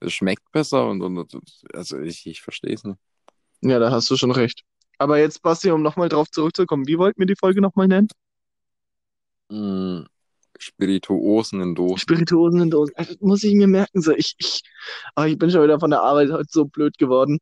es 0.00 0.12
schmeckt 0.14 0.50
besser 0.52 0.88
und, 0.88 1.02
und 1.02 1.18
und- 1.18 1.62
also 1.74 2.00
ich, 2.00 2.26
ich 2.26 2.42
verstehe 2.42 2.74
es 2.74 2.84
nicht. 2.84 2.98
Ja, 3.62 3.78
da 3.80 3.90
hast 3.90 4.10
du 4.10 4.16
schon 4.16 4.30
recht. 4.30 4.62
Aber 4.98 5.18
jetzt, 5.18 5.42
Basti, 5.42 5.70
um 5.72 5.82
nochmal 5.82 6.08
drauf 6.08 6.30
zurückzukommen, 6.30 6.86
wie 6.86 6.98
wollten 6.98 7.18
wir 7.20 7.26
die 7.26 7.34
Folge 7.36 7.60
nochmal 7.60 7.88
nennen? 7.88 8.08
Mm, 9.50 10.04
Spirituosen 10.58 11.60
in 11.60 11.74
Dosen. 11.74 11.98
Spirituosen 11.98 12.60
in 12.62 12.70
Dosen. 12.70 12.94
Also, 12.96 13.12
Das 13.12 13.20
muss 13.20 13.42
ich 13.44 13.54
mir 13.54 13.66
merken. 13.66 14.00
So, 14.02 14.12
ich, 14.12 14.34
ich, 14.38 14.62
ah, 15.14 15.26
ich 15.26 15.38
bin 15.38 15.50
schon 15.50 15.62
wieder 15.62 15.80
von 15.80 15.90
der 15.90 16.02
Arbeit 16.02 16.30
heute 16.30 16.46
so 16.50 16.64
blöd 16.66 16.96
geworden. 16.98 17.38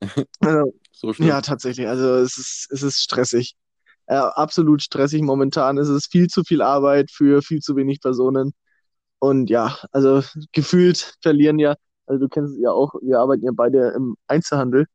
Also, 0.40 0.72
So 0.92 1.12
ja, 1.18 1.40
tatsächlich. 1.40 1.86
Also 1.88 2.16
es 2.16 2.36
ist, 2.38 2.68
es 2.70 2.82
ist 2.82 3.02
stressig. 3.02 3.54
Äh, 4.06 4.16
absolut 4.16 4.82
stressig 4.82 5.22
momentan. 5.22 5.78
Es 5.78 5.88
ist 5.88 6.10
viel 6.10 6.28
zu 6.28 6.44
viel 6.44 6.62
Arbeit 6.62 7.10
für 7.10 7.42
viel 7.42 7.60
zu 7.60 7.76
wenig 7.76 8.00
Personen. 8.00 8.52
Und 9.20 9.50
ja, 9.50 9.78
also 9.92 10.22
gefühlt 10.52 11.16
verlieren 11.22 11.58
ja, 11.58 11.76
also 12.06 12.20
du 12.20 12.28
kennst 12.28 12.54
es 12.54 12.60
ja 12.62 12.70
auch, 12.72 12.94
wir 13.02 13.20
arbeiten 13.20 13.44
ja 13.44 13.52
beide 13.54 13.90
im 13.96 14.16
Einzelhandel. 14.28 14.86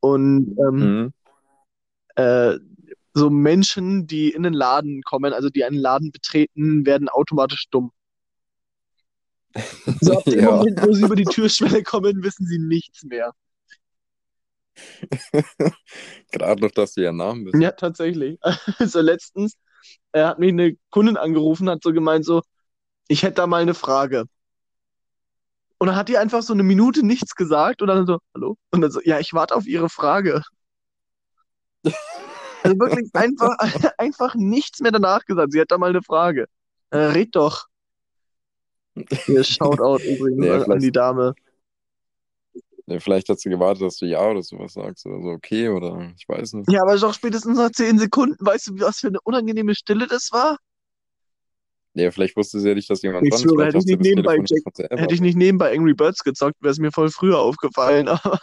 Und 0.00 0.56
ähm, 0.60 0.94
Mhm. 1.06 1.12
äh, 2.16 2.58
so 3.16 3.30
Menschen, 3.30 4.06
die 4.06 4.30
in 4.30 4.42
den 4.42 4.52
Laden 4.52 5.02
kommen, 5.02 5.32
also 5.32 5.48
die 5.48 5.64
einen 5.64 5.78
Laden 5.78 6.12
betreten, 6.12 6.84
werden 6.84 7.08
automatisch 7.08 7.64
dumm. 7.70 7.90
So 10.02 10.18
ab 10.18 10.24
dem 10.24 10.40
Ja. 10.40 10.50
Moment, 10.50 10.82
wo 10.82 10.92
sie 10.92 11.02
über 11.02 11.16
die 11.16 11.24
Türschwelle 11.24 11.82
kommen, 11.82 12.22
wissen 12.22 12.46
sie 12.46 12.58
nichts 12.58 13.04
mehr. 13.04 13.32
Gerade 16.30 16.60
noch, 16.60 16.70
dass 16.72 16.92
du 16.92 17.02
ja 17.02 17.10
Namen 17.10 17.44
bist. 17.44 17.56
Ja, 17.62 17.72
tatsächlich. 17.72 18.38
Also 18.78 19.00
letztens 19.00 19.54
äh, 20.12 20.22
hat 20.22 20.38
mich 20.38 20.50
eine 20.50 20.76
Kundin 20.90 21.16
angerufen, 21.16 21.70
hat 21.70 21.82
so 21.82 21.94
gemeint, 21.94 22.26
so, 22.26 22.42
ich 23.08 23.22
hätte 23.22 23.36
da 23.36 23.46
mal 23.46 23.62
eine 23.62 23.72
Frage. 23.72 24.24
Und 25.78 25.86
dann 25.86 25.96
hat 25.96 26.10
die 26.10 26.18
einfach 26.18 26.42
so 26.42 26.52
eine 26.52 26.64
Minute 26.64 27.02
nichts 27.02 27.34
gesagt 27.34 27.80
und 27.80 27.88
dann 27.88 28.06
so, 28.06 28.18
hallo? 28.34 28.58
Und 28.72 28.82
dann 28.82 28.90
so, 28.90 29.00
ja, 29.02 29.20
ich 29.20 29.32
warte 29.32 29.54
auf 29.54 29.66
Ihre 29.66 29.88
Frage. 29.88 30.42
Also 32.66 32.78
wirklich 32.78 33.10
einfach, 33.14 33.56
einfach 33.98 34.34
nichts 34.34 34.80
mehr 34.80 34.92
danach 34.92 35.24
gesagt. 35.24 35.52
Sie 35.52 35.60
hat 35.60 35.70
da 35.70 35.78
mal 35.78 35.90
eine 35.90 36.02
Frage. 36.02 36.46
Äh, 36.90 36.98
red 36.98 37.34
doch. 37.34 37.66
Hier, 39.26 39.44
Shoutout 39.44 40.02
übrigens 40.04 40.38
Nee, 40.38 40.50
an, 40.50 40.78
die 40.78 40.92
Dame. 40.92 41.34
Ja, 42.86 43.00
vielleicht 43.00 43.28
hat 43.28 43.40
sie 43.40 43.50
gewartet, 43.50 43.82
dass 43.82 43.96
du 43.96 44.06
Ja 44.06 44.24
oder 44.30 44.42
sowas 44.42 44.74
sagst 44.74 45.06
oder 45.06 45.20
so, 45.20 45.28
okay, 45.30 45.68
oder 45.68 46.12
ich 46.16 46.28
weiß 46.28 46.52
nicht. 46.54 46.70
Ja, 46.70 46.82
aber 46.82 46.96
doch 46.96 47.14
spätestens 47.14 47.58
nach 47.58 47.72
zehn 47.72 47.98
Sekunden, 47.98 48.36
weißt 48.38 48.68
du, 48.68 48.80
was 48.80 49.00
für 49.00 49.08
eine 49.08 49.18
unangenehme 49.24 49.74
Stille 49.74 50.06
das 50.06 50.30
war? 50.30 50.56
Ja, 51.94 52.10
vielleicht 52.10 52.36
wusste 52.36 52.60
sie 52.60 52.68
ja 52.68 52.74
nicht, 52.74 52.88
dass 52.88 53.02
jemand 53.02 53.24
Ich 53.24 53.30
dran 53.30 53.40
schwöre, 53.40 53.66
hätte 53.66 53.78
ich 53.78 53.86
nicht 53.86 54.00
nebenbei 54.02 54.36
Hätte 54.36 55.14
ich 55.14 55.20
nicht 55.20 55.36
nebenbei 55.36 55.72
Angry 55.72 55.94
Birds 55.94 56.22
gezockt, 56.22 56.56
wäre 56.60 56.70
es 56.70 56.78
mir 56.78 56.92
voll 56.92 57.10
früher 57.10 57.38
aufgefallen. 57.38 58.08
Aber 58.08 58.38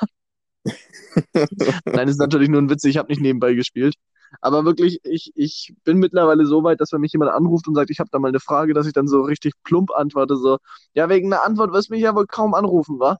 Nein, 1.85 2.07
ist 2.07 2.17
natürlich 2.17 2.49
nur 2.49 2.61
ein 2.61 2.69
Witz, 2.69 2.83
ich 2.83 2.97
habe 2.97 3.09
nicht 3.09 3.21
nebenbei 3.21 3.53
gespielt. 3.53 3.95
Aber 4.41 4.65
wirklich, 4.65 4.99
ich, 5.03 5.31
ich 5.35 5.73
bin 5.83 5.97
mittlerweile 5.97 6.45
so 6.45 6.63
weit, 6.63 6.81
dass 6.81 6.91
wenn 6.91 7.01
mich 7.01 7.13
jemand 7.13 7.31
anruft 7.31 7.67
und 7.67 7.75
sagt, 7.75 7.89
ich 7.89 7.99
habe 7.99 8.09
da 8.11 8.19
mal 8.19 8.29
eine 8.29 8.39
Frage, 8.39 8.73
dass 8.73 8.87
ich 8.87 8.93
dann 8.93 9.07
so 9.07 9.21
richtig 9.21 9.53
plump 9.63 9.91
antworte, 9.91 10.35
so, 10.37 10.57
ja, 10.93 11.09
wegen 11.09 11.31
einer 11.31 11.43
Antwort 11.45 11.71
wirst 11.73 11.89
du 11.89 11.93
mich 11.93 12.03
ja 12.03 12.15
wohl 12.15 12.27
kaum 12.27 12.53
anrufen, 12.53 12.99
wa? 12.99 13.17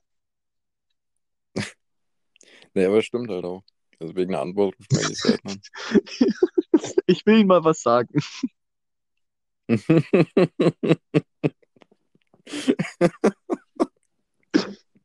Nee, 2.76 2.86
aber 2.86 2.96
das 2.96 3.04
stimmt 3.04 3.30
halt 3.30 3.44
auch. 3.44 3.62
Also 4.00 4.16
wegen 4.16 4.34
einer 4.34 4.42
Antwort 4.42 4.74
ruft 4.78 4.92
man 4.92 5.04
nicht 5.04 5.20
selten 5.20 5.48
an. 5.48 5.60
Ich 7.06 7.24
will 7.24 7.38
Ihnen 7.38 7.46
mal 7.46 7.62
was 7.62 7.82
sagen. 7.82 8.20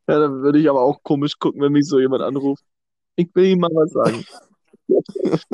Ja, 0.09 0.17
dann 0.17 0.41
würde 0.41 0.57
ich 0.57 0.67
aber 0.67 0.81
auch 0.81 1.03
komisch 1.03 1.37
gucken, 1.37 1.61
wenn 1.61 1.71
mich 1.71 1.87
so 1.87 1.99
jemand 1.99 2.23
anruft. 2.23 2.63
Ich 3.15 3.29
will 3.35 3.45
Ihnen 3.45 3.61
mal 3.61 3.69
was 3.75 3.91
sagen. 3.91 4.25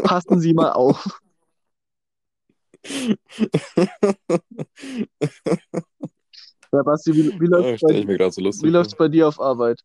Passen 0.03 0.39
Sie 0.39 0.53
mal 0.53 0.71
auf. 0.71 1.19
Ja, 6.75 6.83
Basti, 6.83 7.13
wie, 7.13 7.39
wie 7.39 7.49
Ja, 7.49 7.77
stell 7.77 7.95
ich 7.95 8.05
bei, 8.05 8.29
so 8.29 8.41
lustig 8.41 8.63
wie 8.63 8.69
läuft's 8.69 8.95
bei 8.95 9.07
dir 9.07 9.27
auf 9.27 9.39
Arbeit? 9.39 9.81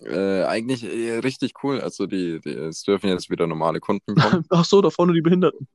Äh, 0.00 0.42
eigentlich 0.44 0.82
äh, 0.82 1.18
richtig 1.18 1.52
cool. 1.62 1.80
Also 1.80 2.06
die, 2.06 2.40
die, 2.40 2.50
es 2.50 2.82
dürfen 2.82 3.08
jetzt 3.08 3.30
wieder 3.30 3.46
normale 3.46 3.80
Kunden 3.80 4.14
kommen. 4.14 4.44
Ach 4.50 4.64
so, 4.64 4.82
da 4.82 4.90
vorne 4.90 5.12
die 5.12 5.20
Behinderten. 5.20 5.68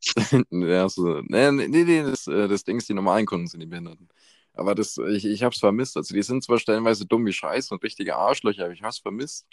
ja, 0.50 0.82
also, 0.82 1.20
nee, 1.26 1.50
nee, 1.50 1.66
nee, 1.68 2.02
das, 2.02 2.26
äh, 2.26 2.48
das 2.48 2.64
Ding 2.64 2.78
ist, 2.78 2.88
die 2.88 2.94
normalen 2.94 3.26
Kunden 3.26 3.46
sind 3.46 3.60
die 3.60 3.66
Behinderten. 3.66 4.08
Aber 4.54 4.74
das, 4.74 4.96
ich, 4.96 5.24
ich 5.24 5.42
hab's 5.42 5.58
vermisst. 5.58 5.96
Also 5.96 6.14
die 6.14 6.22
sind 6.22 6.42
zwar 6.42 6.58
stellenweise 6.58 7.06
dumm 7.06 7.26
wie 7.26 7.32
Scheiße 7.32 7.74
und 7.74 7.82
richtige 7.84 8.16
Arschlöcher, 8.16 8.64
aber 8.64 8.72
ich 8.72 8.82
hab's 8.82 8.98
vermisst. 8.98 9.46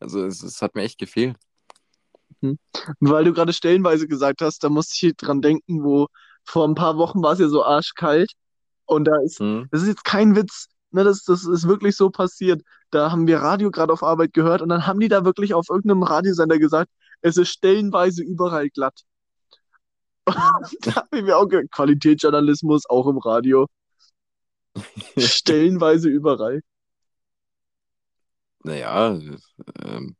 Also 0.00 0.24
es, 0.24 0.42
es 0.42 0.62
hat 0.62 0.74
mir 0.74 0.82
echt 0.82 0.98
gefehlt. 0.98 1.36
Weil 3.00 3.24
du 3.24 3.32
gerade 3.32 3.52
stellenweise 3.52 4.06
gesagt 4.06 4.40
hast, 4.42 4.62
da 4.62 4.68
musste 4.68 5.06
ich 5.06 5.16
dran 5.16 5.40
denken, 5.40 5.82
wo 5.82 6.08
vor 6.44 6.66
ein 6.66 6.74
paar 6.74 6.96
Wochen 6.96 7.22
war 7.22 7.32
es 7.32 7.38
ja 7.38 7.48
so 7.48 7.64
arschkalt 7.64 8.32
und 8.84 9.04
da 9.04 9.16
ist, 9.24 9.40
Hm? 9.40 9.68
das 9.70 9.82
ist 9.82 9.88
jetzt 9.88 10.04
kein 10.04 10.36
Witz, 10.36 10.68
ne, 10.90 11.02
das, 11.04 11.24
das 11.24 11.44
ist 11.44 11.66
wirklich 11.66 11.96
so 11.96 12.10
passiert. 12.10 12.62
Da 12.90 13.10
haben 13.10 13.26
wir 13.26 13.38
Radio 13.38 13.70
gerade 13.70 13.92
auf 13.92 14.02
Arbeit 14.02 14.32
gehört 14.32 14.62
und 14.62 14.68
dann 14.68 14.86
haben 14.86 15.00
die 15.00 15.08
da 15.08 15.24
wirklich 15.24 15.54
auf 15.54 15.68
irgendeinem 15.70 16.02
Radiosender 16.02 16.58
gesagt, 16.58 16.90
es 17.22 17.36
ist 17.36 17.48
stellenweise 17.48 18.22
überall 18.22 18.68
glatt. 18.70 19.00
da 20.26 20.94
habe 20.96 21.18
ich 21.18 21.22
mir 21.22 21.36
auch 21.36 21.48
Qualitätsjournalismus 21.70 22.88
auch 22.88 23.06
im 23.06 23.18
Radio. 23.18 23.66
Stellenweise 25.18 26.08
überall. 26.08 26.60
Naja, 28.66 29.16
ähm, 29.84 30.16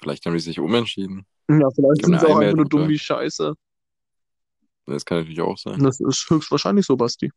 vielleicht 0.00 0.24
haben 0.24 0.32
die 0.32 0.40
sich 0.40 0.58
umentschieden. 0.58 1.26
Ja, 1.50 1.68
vielleicht 1.70 2.06
sind 2.06 2.18
sie 2.18 2.26
auch 2.26 2.38
einfach 2.38 2.56
nur 2.56 2.64
dumm 2.64 2.88
wie 2.88 2.98
Scheiße. 2.98 3.54
Das 4.86 5.04
kann 5.04 5.18
natürlich 5.18 5.42
auch 5.42 5.58
sein. 5.58 5.78
Das 5.80 6.00
ist 6.00 6.30
höchstwahrscheinlich 6.30 6.86
so, 6.86 6.96
Basti. 6.96 7.30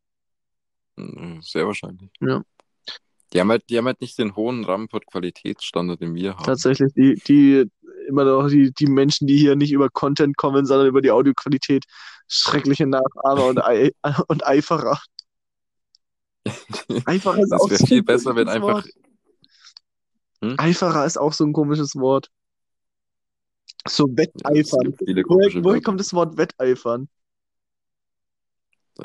Äh, 0.97 1.41
Sehr 1.41 1.67
wahrscheinlich. 1.67 2.09
Ja. 2.21 2.41
Die 3.33 3.39
haben 3.41 3.49
halt, 3.49 3.69
die 3.69 3.77
haben 3.77 3.87
halt 3.87 3.99
nicht 3.99 4.17
den 4.17 4.35
hohen 4.37 4.63
Rampart-Qualitätsstandard, 4.63 5.99
den 5.99 6.15
wir 6.15 6.35
haben. 6.35 6.45
Tatsächlich, 6.45 6.93
die, 6.93 7.15
die 7.27 7.69
immer 8.07 8.23
noch 8.23 8.47
die, 8.47 8.71
die 8.71 8.87
Menschen, 8.87 9.27
die 9.27 9.37
hier 9.37 9.57
nicht 9.57 9.73
über 9.73 9.89
Content 9.89 10.37
kommen, 10.37 10.65
sondern 10.65 10.87
über 10.87 11.01
die 11.01 11.11
Audioqualität. 11.11 11.83
Schreckliche 12.29 12.87
Nachahmer 12.87 13.47
und, 13.47 13.59
Ei 13.61 13.91
und 14.29 14.47
Eiferer. 14.47 14.99
Eiferer 17.05 17.39
ist 17.39 17.51
Das 17.51 17.61
auch 17.61 17.69
viel 17.69 18.01
besser, 18.01 18.33
wenn 18.35 18.47
einfach. 18.47 18.85
Hm? 20.41 20.55
Eiferer 20.57 21.05
ist 21.05 21.17
auch 21.17 21.33
so 21.33 21.45
ein 21.45 21.53
komisches 21.53 21.95
Wort. 21.95 22.29
So 23.87 24.05
Wetteifern. 24.05 24.95
Woher, 25.27 25.63
woher 25.63 25.81
kommt 25.81 25.99
das 25.99 26.13
Wort 26.13 26.37
Wetteifern? 26.37 27.07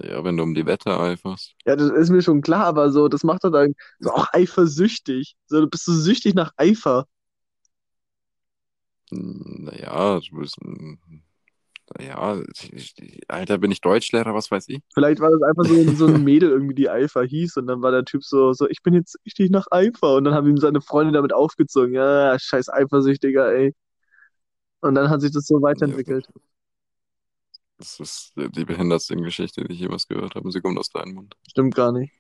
Ja, 0.03 0.25
wenn 0.25 0.37
du 0.37 0.42
um 0.42 0.55
die 0.55 0.66
Wette 0.66 0.99
eiferst. 0.99 1.55
Ja, 1.64 1.77
das 1.77 1.90
ist 1.90 2.11
mir 2.11 2.23
schon 2.23 2.40
klar, 2.40 2.64
aber 2.64 2.90
so, 2.90 3.07
das 3.09 3.23
macht 3.23 3.44
doch 3.44 3.51
dann 3.51 3.75
so 4.01 4.11
auch 4.11 4.27
eifersüchtig. 4.33 5.37
So, 5.47 5.61
du 5.61 5.68
bist 5.68 5.85
so 5.85 5.92
süchtig 5.92 6.35
nach 6.35 6.53
Eifer. 6.57 7.07
Naja, 9.11 10.18
du 10.18 10.38
bist. 10.38 10.57
Naja, 11.99 12.42
Alter, 13.29 13.59
bin 13.59 13.70
ich 13.70 13.81
Deutschlehrer, 13.81 14.35
was 14.35 14.51
weiß 14.51 14.68
ich? 14.68 14.81
Vielleicht 14.94 15.20
war 15.20 15.31
das 15.31 15.42
einfach 15.42 15.64
so, 15.64 15.94
so 15.94 16.07
ein 16.07 16.23
Mädel 16.25 16.51
irgendwie, 16.51 16.75
die 16.75 16.88
Eifer 16.88 17.23
hieß 17.25 17.57
und 17.59 17.66
dann 17.66 17.83
war 17.83 17.90
der 17.90 18.05
Typ 18.05 18.25
so, 18.25 18.53
so, 18.53 18.68
ich 18.68 18.83
bin 18.83 18.94
jetzt 18.94 19.18
süchtig 19.25 19.51
nach 19.51 19.66
Eifer 19.70 20.16
und 20.16 20.25
dann 20.25 20.35
haben 20.35 20.49
ihm 20.49 20.57
seine 20.57 20.81
Freunde 20.81 21.12
damit 21.12 21.33
aufgezogen. 21.33 21.94
Ja, 21.94 22.38
scheiß 22.38 22.68
Eifersüchtiger, 22.70 23.53
ey. 23.53 23.75
Und 24.83 24.94
dann 24.94 25.11
hat 25.11 25.20
sich 25.20 25.33
das 25.33 25.47
so 25.49 25.57
Ja, 25.57 25.62
weiterentwickelt. 25.62 26.29
das 27.79 28.01
ist 28.01 28.33
die 28.37 28.64
behindertste 28.64 29.16
Geschichte, 29.16 29.64
die 29.64 29.73
ich 29.75 29.81
jemals 29.81 30.07
gehört 30.09 30.35
habe. 30.35 30.51
Sie 30.51 30.61
kommt 30.61 30.79
aus 30.79 30.90
deinem 30.90 31.14
Mund. 31.14 31.37
Stimmt 31.49 31.75
gar 31.75 31.92
nicht. 31.92 32.12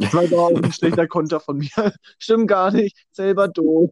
Das 0.00 0.14
war 0.14 0.26
doch 0.28 0.50
ein 0.50 0.72
schlechter 0.72 1.08
Konter 1.08 1.40
von 1.40 1.58
mir. 1.58 1.68
Stimmt 2.18 2.48
gar 2.48 2.70
nicht. 2.70 2.96
Selber 3.10 3.48
doof. 3.48 3.90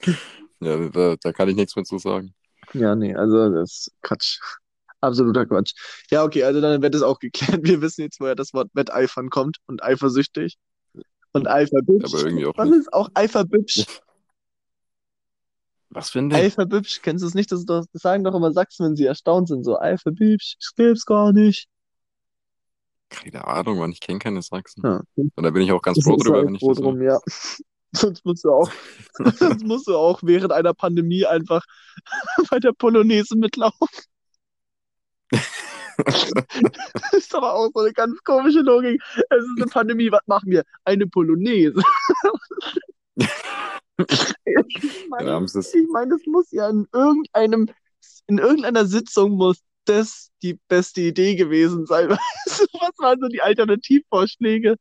Ja, 0.62 0.88
da, 0.88 1.16
da 1.20 1.32
kann 1.32 1.48
ich 1.48 1.56
nichts 1.56 1.76
mehr 1.76 1.84
zu 1.84 1.98
sagen. 1.98 2.34
Ja, 2.72 2.94
nee, 2.94 3.14
also 3.14 3.50
das 3.50 3.70
ist 3.70 3.92
Quatsch. 4.02 4.38
Absoluter 5.00 5.46
Quatsch. 5.46 5.74
Ja, 6.10 6.22
okay, 6.24 6.44
also 6.44 6.60
dann 6.60 6.80
wird 6.80 6.94
es 6.94 7.02
auch 7.02 7.18
geklärt. 7.18 7.60
Wir 7.64 7.82
wissen 7.82 8.02
jetzt, 8.02 8.20
woher 8.20 8.34
das 8.36 8.54
Wort 8.54 8.70
Wetteifern 8.72 9.30
kommt 9.30 9.58
und 9.66 9.82
eifersüchtig. 9.82 10.56
Und 11.32 11.48
Eiferbübsch. 11.48 12.12
Aber 12.12 12.24
irgendwie 12.24 12.46
auch 12.46 12.56
Was 12.56 12.68
nicht. 12.68 12.78
ist 12.80 12.92
auch 12.92 13.08
Eiferbübsch? 13.14 13.86
Was 15.90 16.10
für 16.10 16.20
ein 16.20 16.30
Ding? 16.30 16.38
Eiferbübsch, 16.38 17.02
kennst 17.02 17.22
du 17.22 17.26
es 17.28 17.34
nicht? 17.34 17.52
Das, 17.52 17.64
das 17.66 17.86
sagen 17.92 18.24
doch 18.24 18.34
immer 18.34 18.52
Sachsen, 18.52 18.86
wenn 18.86 18.96
sie 18.96 19.04
erstaunt 19.04 19.48
sind. 19.48 19.64
So, 19.64 19.78
Eiferbübsch, 19.78 20.56
ich 20.58 20.74
glaub's 20.74 21.04
gar 21.04 21.32
nicht. 21.32 21.68
Keine 23.10 23.46
Ahnung, 23.46 23.78
Mann, 23.78 23.92
ich 23.92 24.00
kenne 24.00 24.18
keine 24.18 24.40
Sachsen. 24.40 24.82
Ja. 24.84 25.02
Und 25.16 25.42
da 25.42 25.50
bin 25.50 25.62
ich 25.62 25.72
auch 25.72 25.82
ganz 25.82 25.96
Das 25.96 26.04
froh 26.04 26.16
drüber, 26.16 26.46
wenn 26.46 26.54
ich 26.54 26.60
froh 26.60 26.72
das 26.72 26.78
drum, 26.78 27.02
ja. 27.02 27.18
Sonst 27.94 28.24
musst 28.24 28.44
du 28.44 28.52
auch, 28.52 28.70
sonst 29.36 29.64
musst 29.64 29.86
du 29.86 29.96
auch 29.96 30.20
während 30.22 30.52
einer 30.52 30.72
Pandemie 30.72 31.26
einfach 31.26 31.64
bei 32.50 32.58
der 32.58 32.72
Polonaise 32.72 33.36
mitlaufen. 33.36 33.88
Das 35.98 37.12
ist 37.12 37.34
aber 37.34 37.54
auch 37.54 37.68
so 37.74 37.80
eine 37.80 37.92
ganz 37.92 38.18
komische 38.24 38.60
Logik. 38.60 39.00
Es 39.30 39.44
ist 39.44 39.56
eine 39.56 39.66
Pandemie, 39.66 40.10
was 40.10 40.22
machen 40.26 40.50
wir? 40.50 40.64
Eine 40.84 41.06
Polonaise. 41.06 41.80
Ich 44.46 45.08
meine, 45.08 45.28
Ja, 45.28 45.38
es. 45.40 45.74
ich 45.74 45.88
meine, 45.92 46.12
das 46.12 46.22
muss 46.26 46.50
ja 46.50 46.68
in 46.70 46.86
irgendeinem, 46.92 47.68
in 48.26 48.38
irgendeiner 48.38 48.86
Sitzung 48.86 49.32
muss 49.32 49.58
das 49.84 50.30
die 50.42 50.58
beste 50.68 51.00
Idee 51.02 51.34
gewesen 51.34 51.86
sein. 51.86 52.08
Was 52.10 52.98
waren 52.98 53.20
so 53.20 53.28
die 53.28 53.42
Alternativvorschläge? 53.42 54.76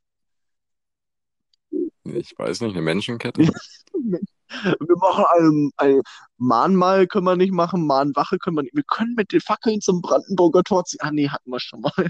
Ich 2.03 2.37
weiß 2.37 2.61
nicht, 2.61 2.73
eine 2.73 2.81
Menschenkette? 2.81 3.41
Wir 4.51 4.97
machen 4.97 5.25
eine, 5.29 5.69
eine 5.77 6.01
Mahnmal 6.37 7.07
können 7.07 7.25
wir 7.25 7.37
nicht 7.37 7.53
machen, 7.53 7.87
Mahnwache 7.87 8.37
können 8.37 8.57
wir 8.57 8.63
nicht. 8.63 8.75
Wir 8.75 8.83
können 8.83 9.15
mit 9.15 9.31
den 9.31 9.39
Fackeln 9.39 9.79
zum 9.79 10.01
Brandenburger 10.01 10.61
Tor 10.63 10.83
ziehen. 10.83 10.99
Ah 11.01 11.11
nee, 11.11 11.29
hatten 11.29 11.49
wir 11.49 11.59
schon 11.61 11.79
mal. 11.79 12.09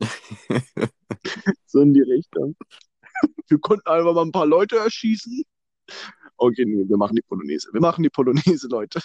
So 1.66 1.80
in 1.80 1.92
die 1.92 2.00
Richtung. 2.00 2.56
Wir 3.48 3.58
konnten 3.58 3.88
einfach 3.88 4.14
mal 4.14 4.22
ein 4.22 4.32
paar 4.32 4.46
Leute 4.46 4.76
erschießen. 4.76 5.42
Okay, 6.36 6.64
nee, 6.64 6.88
wir 6.88 6.96
machen 6.96 7.16
die 7.16 7.22
Polonaise. 7.22 7.68
Wir 7.72 7.80
machen 7.80 8.02
die 8.02 8.10
Polonaise, 8.10 8.68
Leute. 8.68 9.00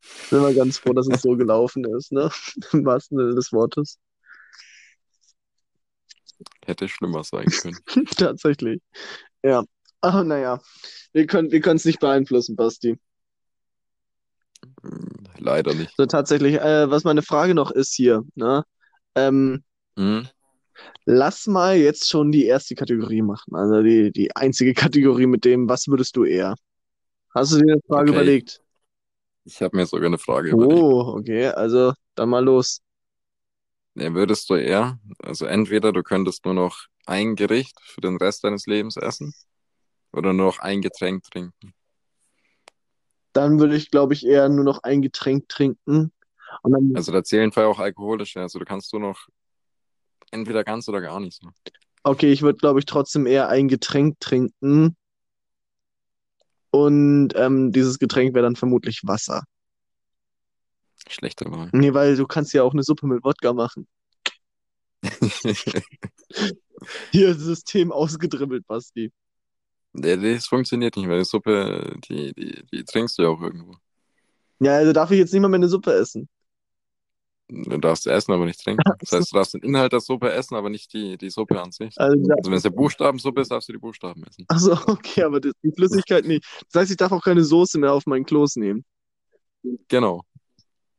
Sind 0.00 0.42
wir 0.42 0.54
ganz 0.54 0.78
froh, 0.78 0.92
dass 0.92 1.08
es 1.08 1.22
so 1.22 1.36
gelaufen 1.36 1.84
ist, 1.84 2.12
ne? 2.12 2.30
Im 2.72 2.84
wahrsten 2.84 3.18
Sinne 3.18 3.34
des 3.34 3.52
Wortes. 3.52 3.98
Hätte 6.68 6.88
schlimmer 6.88 7.24
sein 7.24 7.52
können. 7.56 7.82
Tatsächlich. 8.16 8.80
Ja. 9.42 9.64
Aber 10.00 10.24
naja, 10.24 10.60
wir 11.12 11.26
können 11.26 11.50
wir 11.52 11.66
es 11.66 11.84
nicht 11.84 12.00
beeinflussen, 12.00 12.56
Basti. 12.56 12.98
Hm, 14.82 15.08
Leider 15.38 15.74
nicht. 15.74 15.94
So 15.96 16.06
tatsächlich, 16.06 16.54
äh, 16.56 16.90
was 16.90 17.04
meine 17.04 17.22
Frage 17.22 17.54
noch 17.54 17.70
ist 17.70 17.94
hier, 17.94 18.22
ne? 18.34 18.64
Ähm, 19.16 19.64
Hm? 19.96 20.22
lass 21.06 21.46
mal 21.46 21.76
jetzt 21.76 22.08
schon 22.08 22.32
die 22.32 22.44
erste 22.46 22.74
Kategorie 22.74 23.22
machen. 23.22 23.54
Also 23.56 23.82
die, 23.82 24.12
die 24.12 24.34
einzige 24.36 24.74
Kategorie 24.74 25.26
mit 25.26 25.44
dem, 25.44 25.68
was 25.68 25.88
würdest 25.88 26.16
du 26.16 26.24
eher? 26.24 26.54
Hast 27.34 27.52
du 27.52 27.58
dir 27.58 27.72
eine 27.74 27.82
Frage 27.88 28.10
Okay. 28.10 28.10
überlegt? 28.10 28.60
Ich 29.44 29.60
habe 29.62 29.76
mir 29.76 29.84
sogar 29.86 30.06
eine 30.06 30.18
Frage 30.18 30.50
überlegt. 30.50 30.88
Oh, 30.90 31.14
okay, 31.18 31.48
also 31.48 31.92
dann 32.14 32.28
mal 32.30 32.44
los. 32.44 32.80
Ja, 33.98 34.14
würdest 34.14 34.48
du 34.48 34.54
eher, 34.54 34.98
also 35.22 35.44
entweder 35.44 35.92
du 35.92 36.02
könntest 36.04 36.44
nur 36.44 36.54
noch 36.54 36.86
ein 37.06 37.34
Gericht 37.34 37.76
für 37.82 38.00
den 38.00 38.16
Rest 38.16 38.44
deines 38.44 38.66
Lebens 38.66 38.96
essen 38.96 39.34
oder 40.12 40.32
nur 40.32 40.46
noch 40.46 40.58
ein 40.60 40.82
Getränk 40.82 41.24
trinken. 41.24 41.72
Dann 43.32 43.58
würde 43.58 43.76
ich, 43.76 43.90
glaube 43.90 44.14
ich, 44.14 44.24
eher 44.24 44.48
nur 44.48 44.64
noch 44.64 44.82
ein 44.84 45.02
Getränk 45.02 45.48
trinken. 45.48 46.12
Dann, 46.62 46.92
Also 46.94 47.12
da 47.12 47.24
zählen 47.24 47.50
vorher 47.52 47.70
auch 47.70 47.78
alkoholische, 47.78 48.40
also 48.40 48.58
du 48.58 48.64
kannst 48.64 48.92
nur 48.92 49.02
noch 49.02 49.26
entweder 50.30 50.62
ganz 50.62 50.88
oder 50.88 51.00
gar 51.00 51.18
nicht 51.18 51.40
so. 51.40 51.50
okay, 52.04 52.30
ich 52.30 52.42
würde, 52.42 52.58
glaube 52.58 52.78
ich, 52.78 52.86
trotzdem 52.86 53.26
eher 53.26 53.48
ein 53.48 53.68
Getränk 53.68 54.20
trinken. 54.20 54.96
Und 56.70 57.30
ähm, 57.34 57.72
dieses 57.72 57.98
Getränk 57.98 58.34
wäre 58.34 58.44
dann 58.44 58.56
vermutlich 58.56 59.00
Wasser. 59.04 59.42
Schlechte 61.08 61.50
Wahl. 61.50 61.70
Nee, 61.72 61.94
weil 61.94 62.16
du 62.16 62.26
kannst 62.26 62.52
ja 62.52 62.62
auch 62.62 62.72
eine 62.72 62.82
Suppe 62.82 63.06
mit 63.06 63.24
Wodka 63.24 63.52
machen. 63.52 63.86
Hier, 67.12 67.34
System 67.34 67.92
ausgedribbelt, 67.92 68.66
Basti. 68.66 69.12
Nee, 69.92 70.16
das 70.34 70.46
funktioniert 70.46 70.96
nicht, 70.96 71.08
weil 71.08 71.18
die 71.18 71.24
Suppe, 71.24 71.96
die, 72.08 72.32
die, 72.34 72.64
die 72.72 72.84
trinkst 72.84 73.18
du 73.18 73.22
ja 73.22 73.28
auch 73.28 73.40
irgendwo. 73.40 73.74
Ja, 74.60 74.76
also 74.76 74.92
darf 74.92 75.10
ich 75.10 75.18
jetzt 75.18 75.32
nicht 75.32 75.40
mal 75.40 75.48
mehr 75.48 75.56
eine 75.58 75.68
Suppe 75.68 75.92
essen. 75.94 76.28
Du 77.50 77.78
darfst 77.78 78.06
essen, 78.06 78.32
aber 78.32 78.44
nicht 78.44 78.62
trinken. 78.62 78.82
Das 79.00 79.12
heißt, 79.12 79.32
du 79.32 79.36
darfst 79.36 79.54
den 79.54 79.62
Inhalt 79.62 79.92
der 79.92 80.00
Suppe 80.00 80.30
essen, 80.30 80.54
aber 80.54 80.68
nicht 80.68 80.92
die, 80.92 81.16
die 81.16 81.30
Suppe 81.30 81.60
an 81.62 81.72
sich. 81.72 81.94
Also, 81.96 82.18
Also 82.36 82.50
wenn 82.50 82.58
es 82.58 82.66
eine 82.66 82.74
Buchstabensuppe 82.74 83.40
ist, 83.40 83.50
darfst 83.50 83.70
du 83.70 83.72
die 83.72 83.78
Buchstaben 83.78 84.22
essen. 84.24 84.44
ach 84.48 84.58
so, 84.58 84.72
okay, 84.86 85.22
aber 85.22 85.40
die 85.40 85.52
Flüssigkeit 85.74 86.26
nicht. 86.26 86.44
Das 86.70 86.82
heißt, 86.82 86.90
ich 86.90 86.98
darf 86.98 87.10
auch 87.10 87.24
keine 87.24 87.42
Soße 87.42 87.78
mehr 87.78 87.94
auf 87.94 88.04
meinen 88.04 88.26
Kloß 88.26 88.56
nehmen. 88.56 88.84
Genau. 89.88 90.24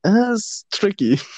Das 0.01 0.39
ist 0.39 0.65
tricky. 0.69 1.19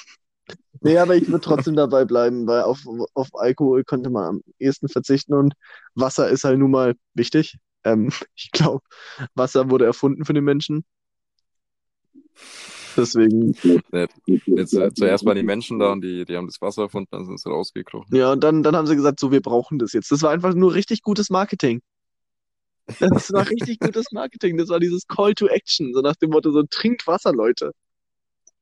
Nee, 0.84 0.98
aber 0.98 1.16
ich 1.16 1.28
würde 1.28 1.42
trotzdem 1.42 1.76
dabei 1.76 2.06
bleiben, 2.06 2.48
weil 2.48 2.64
auf, 2.64 2.80
auf 3.14 3.28
Alkohol 3.34 3.84
könnte 3.84 4.10
man 4.10 4.24
am 4.24 4.42
ehesten 4.58 4.90
verzichten 4.90 5.36
und 5.36 5.54
Wasser 5.94 6.28
ist 6.30 6.44
halt 6.44 6.58
nun 6.58 6.72
mal 6.72 6.96
wichtig. 7.14 7.58
Ähm, 7.84 8.10
ich 8.36 8.52
glaube, 8.52 8.84
Wasser 9.36 9.70
wurde 9.70 9.86
erfunden 9.86 10.26
für 10.26 10.34
den 10.34 10.44
Menschen. 10.44 10.84
Deswegen, 12.98 13.54
Jetzt 14.48 14.74
äh, 14.74 14.92
zuerst 14.94 15.26
waren 15.26 15.38
die 15.38 15.44
Menschen 15.44 15.80
da 15.80 15.92
und 15.92 16.02
die, 16.02 16.26
die 16.26 16.36
haben 16.36 16.48
das 16.48 16.60
Wasser 16.62 16.84
erfunden, 16.84 17.10
dann 17.12 17.26
sind 17.26 17.40
sie 17.40 17.50
rausgekrochen. 17.50 18.16
ja, 18.16 18.32
und 18.32 18.44
dann, 18.44 18.64
dann 18.64 18.76
haben 18.76 18.88
sie 18.88 18.96
gesagt, 18.96 19.20
so, 19.20 19.32
wir 19.32 19.42
brauchen 19.42 19.80
das 19.80 19.94
jetzt. 19.94 20.12
Das 20.12 20.24
war 20.24 20.32
einfach 20.32 20.54
nur 20.56 20.74
richtig 20.74 21.04
gutes 21.04 21.30
Marketing. 21.30 21.82
Das 23.00 23.32
war 23.32 23.48
richtig 23.50 23.80
gutes 23.80 24.12
Marketing. 24.12 24.58
Das 24.58 24.70
war 24.70 24.80
dieses 24.80 25.08
Call 25.08 25.34
to 25.36 25.48
Action, 25.48 25.94
so 25.94 26.02
nach 26.02 26.16
dem 26.16 26.32
Motto, 26.32 26.52
so 26.52 26.64
trinkt 26.64 27.08
Wasser, 27.08 27.32
Leute. 27.34 27.72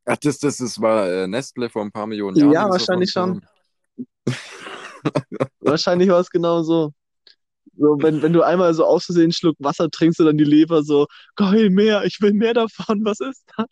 Ach, 0.05 0.17
das, 0.17 0.39
das, 0.39 0.57
das 0.57 0.81
war 0.81 1.07
äh, 1.07 1.27
Nestle 1.27 1.69
vor 1.69 1.83
ein 1.83 1.91
paar 1.91 2.07
Millionen 2.07 2.38
Jahren. 2.38 2.51
Ja, 2.51 2.69
wahrscheinlich 2.69 3.15
erfunden 3.15 3.45
Wahrscheinlich 5.59 6.09
war 6.09 6.19
es 6.19 6.29
genau 6.29 6.63
so. 6.63 6.93
So, 7.77 7.97
wenn, 8.01 8.21
wenn 8.21 8.33
du 8.33 8.41
einmal 8.41 8.73
so 8.73 8.85
aus 8.85 9.05
Versehen 9.05 9.23
einen 9.23 9.31
Schluck 9.31 9.55
Wasser 9.59 9.89
trinkst 9.89 10.19
und 10.19 10.25
dann 10.25 10.38
die 10.38 10.43
Leber 10.43 10.83
so, 10.83 11.07
geil, 11.35 11.69
mehr, 11.69 12.03
ich 12.03 12.19
will 12.19 12.33
mehr 12.33 12.53
davon, 12.53 13.05
was 13.05 13.19
ist 13.21 13.45
das? 13.55 13.67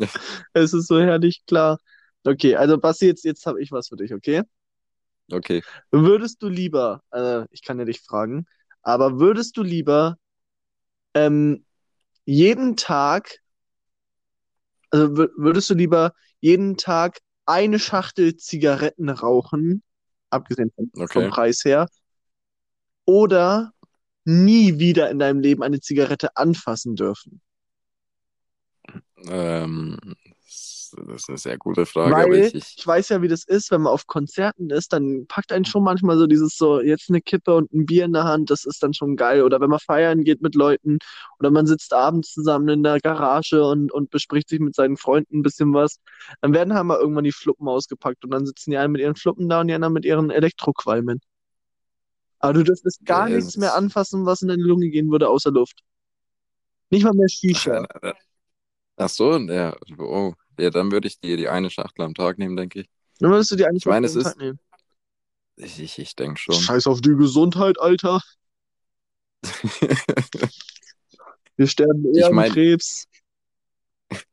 Es 0.54 0.72
ist 0.72 0.88
so 0.88 0.98
herrlich 0.98 1.42
klar. 1.46 1.78
Okay, 2.24 2.56
also 2.56 2.78
Basti, 2.78 3.06
jetzt, 3.06 3.24
jetzt 3.24 3.46
habe 3.46 3.62
ich 3.62 3.70
was 3.70 3.88
für 3.88 3.96
dich, 3.96 4.12
okay? 4.12 4.42
Okay. 5.30 5.62
Würdest 5.90 6.42
du 6.42 6.48
lieber, 6.48 7.02
äh, 7.12 7.44
ich 7.50 7.62
kann 7.62 7.78
ja 7.78 7.84
dich 7.84 8.00
fragen, 8.00 8.46
aber 8.82 9.20
würdest 9.20 9.56
du 9.56 9.62
lieber 9.62 10.16
ähm, 11.14 11.64
jeden 12.24 12.76
Tag, 12.76 13.38
also 14.90 15.06
wür- 15.14 15.30
würdest 15.36 15.70
du 15.70 15.74
lieber 15.74 16.12
jeden 16.40 16.76
Tag 16.76 17.20
eine 17.46 17.78
Schachtel 17.78 18.36
Zigaretten 18.36 19.08
rauchen, 19.10 19.82
abgesehen 20.30 20.72
vom, 20.76 20.92
vom 21.04 21.26
Okay. 21.26 21.26
Preis 21.26 21.64
her, 21.64 21.88
oder 23.04 23.72
nie 24.24 24.78
wieder 24.78 25.10
in 25.10 25.18
deinem 25.18 25.40
Leben 25.40 25.62
eine 25.62 25.80
Zigarette 25.80 26.36
anfassen 26.36 26.96
dürfen? 26.96 27.40
Ähm, 29.26 29.96
das 30.96 31.22
ist 31.22 31.28
eine 31.28 31.38
sehr 31.38 31.58
gute 31.58 31.86
Frage, 31.86 32.14
Weil 32.14 32.34
ich, 32.34 32.54
ich, 32.54 32.86
weiß 32.86 33.10
ja, 33.10 33.22
wie 33.22 33.28
das 33.28 33.44
ist, 33.44 33.70
wenn 33.70 33.82
man 33.82 33.92
auf 33.92 34.06
Konzerten 34.06 34.70
ist, 34.70 34.92
dann 34.92 35.26
packt 35.28 35.52
einen 35.52 35.64
schon 35.64 35.84
manchmal 35.84 36.18
so 36.18 36.26
dieses 36.26 36.56
so, 36.56 36.80
jetzt 36.80 37.08
eine 37.10 37.20
Kippe 37.20 37.54
und 37.54 37.72
ein 37.72 37.86
Bier 37.86 38.04
in 38.04 38.12
der 38.12 38.24
Hand, 38.24 38.50
das 38.50 38.64
ist 38.64 38.82
dann 38.82 38.92
schon 38.92 39.16
geil. 39.16 39.42
Oder 39.42 39.60
wenn 39.60 39.70
man 39.70 39.78
feiern 39.78 40.24
geht 40.24 40.42
mit 40.42 40.54
Leuten 40.54 40.98
oder 41.38 41.50
man 41.50 41.66
sitzt 41.66 41.92
abends 41.92 42.32
zusammen 42.32 42.68
in 42.68 42.82
der 42.82 42.98
Garage 42.98 43.64
und, 43.64 43.92
und 43.92 44.10
bespricht 44.10 44.48
sich 44.48 44.60
mit 44.60 44.74
seinen 44.74 44.96
Freunden 44.96 45.38
ein 45.38 45.42
bisschen 45.42 45.72
was, 45.72 46.00
dann 46.40 46.52
werden 46.52 46.74
halt 46.74 46.86
mal 46.86 46.98
irgendwann 46.98 47.24
die 47.24 47.32
Fluppen 47.32 47.68
ausgepackt 47.68 48.24
und 48.24 48.32
dann 48.32 48.46
sitzen 48.46 48.70
die 48.72 48.76
einen 48.76 48.92
mit 48.92 49.00
ihren 49.00 49.16
Fluppen 49.16 49.48
da 49.48 49.60
und 49.60 49.68
die 49.68 49.74
anderen 49.74 49.94
mit 49.94 50.04
ihren 50.04 50.30
Elektroqualmen. 50.30 51.20
Aber 52.40 52.54
du 52.54 52.64
dürftest 52.64 53.04
gar 53.04 53.28
Ja, 53.28 53.36
nichts 53.36 53.56
mehr 53.56 53.74
anfassen, 53.74 54.26
was 54.26 54.42
in 54.42 54.48
deine 54.48 54.62
Lunge 54.62 54.88
gehen 54.88 55.10
würde, 55.10 55.28
außer 55.28 55.50
Luft. 55.50 55.80
Nicht 56.88 57.04
mal 57.04 57.12
mehr 57.12 57.28
Shisha. 57.28 57.86
Ach 58.96 59.08
so, 59.08 59.38
ja, 59.38 59.76
oh, 59.98 60.34
ja, 60.60 60.70
dann 60.70 60.90
würde 60.92 61.08
ich 61.08 61.18
die, 61.20 61.36
die 61.36 61.48
eine 61.48 61.70
Schachtel 61.70 62.02
am 62.04 62.14
Tag 62.14 62.38
nehmen, 62.38 62.56
denke 62.56 62.80
ich. 62.80 62.88
Dann 63.18 63.30
würdest 63.30 63.50
du 63.50 63.56
die 63.56 63.66
eigentlich 63.66 63.82
Ich 63.82 63.86
meine, 63.86 64.06
es 64.06 64.12
Fall 64.14 64.22
ist- 64.22 64.36
nehmen. 64.38 64.58
Ich, 65.56 65.78
ich, 65.80 65.98
ich 65.98 66.16
denke 66.16 66.40
schon. 66.40 66.54
Scheiß 66.54 66.86
auf 66.86 67.00
die 67.02 67.14
Gesundheit, 67.14 67.78
Alter. 67.80 68.20
Wir 71.56 71.66
sterben 71.66 72.04
eher 72.06 72.12
Ich 72.20 72.24
an 72.26 72.34
mein- 72.34 72.52
Krebs. 72.52 73.06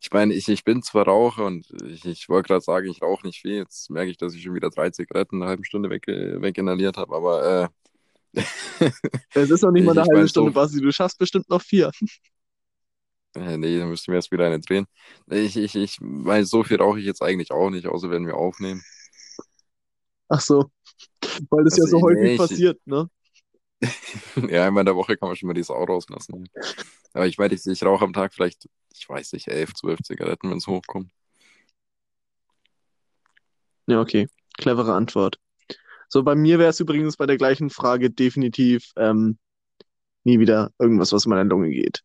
Ich 0.00 0.12
meine, 0.12 0.32
ich, 0.32 0.48
ich 0.48 0.62
bin 0.62 0.80
zwar 0.82 1.06
Raucher 1.06 1.44
und 1.46 1.66
ich, 1.84 2.04
ich 2.04 2.28
wollte 2.28 2.46
gerade 2.48 2.60
sagen, 2.64 2.88
ich 2.88 3.02
rauche 3.02 3.26
nicht 3.26 3.40
viel. 3.40 3.56
Jetzt 3.56 3.90
merke 3.90 4.10
ich, 4.12 4.16
dass 4.16 4.32
ich 4.32 4.42
schon 4.42 4.54
wieder 4.54 4.70
drei 4.70 4.90
Zigaretten 4.90 5.36
in 5.36 5.42
einer 5.42 5.48
halben 5.50 5.64
Stunde 5.64 5.90
weg, 5.90 6.04
weginhaliert 6.06 6.96
habe, 6.96 7.16
aber 7.16 7.70
äh, 8.34 8.42
Es 9.34 9.50
ist 9.50 9.62
noch 9.62 9.72
nicht 9.72 9.84
mal 9.84 9.98
eine 9.98 10.02
halbe 10.08 10.28
Stunde, 10.28 10.50
so- 10.50 10.54
Basti. 10.54 10.80
Du 10.80 10.92
schaffst 10.92 11.18
bestimmt 11.18 11.48
noch 11.48 11.62
vier. 11.62 11.90
Äh, 13.40 13.56
nee, 13.58 13.78
dann 13.78 13.88
müssten 13.90 14.12
wir 14.12 14.16
erst 14.16 14.32
wieder 14.32 14.46
eine 14.46 14.60
drehen. 14.60 14.86
Ich, 15.28 15.56
ich, 15.56 15.74
ich 15.74 15.98
meine, 16.00 16.44
so 16.46 16.62
viel 16.64 16.78
rauche 16.78 16.98
ich 17.00 17.06
jetzt 17.06 17.22
eigentlich 17.22 17.50
auch 17.50 17.70
nicht, 17.70 17.86
außer 17.86 18.10
wenn 18.10 18.26
wir 18.26 18.36
aufnehmen. 18.36 18.82
Ach 20.28 20.40
so. 20.40 20.70
Weil 21.50 21.64
das 21.64 21.76
ja 21.76 21.84
Also, 21.84 21.98
so 21.98 22.02
häufig 22.02 22.22
nee, 22.22 22.32
ich- 22.34 22.38
passiert, 22.38 22.80
ne? 22.86 23.08
Ja, 24.50 24.66
einmal 24.66 24.82
in 24.82 24.86
der 24.86 24.96
Woche 24.96 25.16
kann 25.16 25.28
man 25.28 25.36
schon 25.36 25.46
mal 25.46 25.54
die 25.54 25.62
Sau 25.62 25.82
rauslassen. 25.84 26.48
Aber 27.12 27.26
ich 27.26 27.38
meine, 27.38 27.54
ich, 27.54 27.66
ich 27.66 27.82
rauche 27.84 28.04
am 28.04 28.12
Tag 28.12 28.34
vielleicht, 28.34 28.68
ich 28.94 29.08
weiß 29.08 29.32
nicht, 29.34 29.48
elf, 29.48 29.74
zwölf 29.74 30.00
Zigaretten, 30.02 30.50
wenn 30.50 30.58
es 30.58 30.66
hochkommt. 30.66 31.10
Ja, 33.86 34.00
okay. 34.00 34.28
Clevere 34.58 34.94
Antwort. 34.94 35.38
So, 36.08 36.22
bei 36.22 36.34
mir 36.34 36.58
wäre 36.58 36.70
es 36.70 36.80
übrigens 36.80 37.16
bei 37.16 37.26
der 37.26 37.36
gleichen 37.36 37.70
Frage 37.70 38.10
definitiv 38.10 38.92
ähm, 38.96 39.38
nie 40.24 40.40
wieder 40.40 40.72
irgendwas, 40.78 41.12
was 41.12 41.26
in 41.26 41.30
meine 41.30 41.48
Lunge 41.48 41.70
geht. 41.70 42.02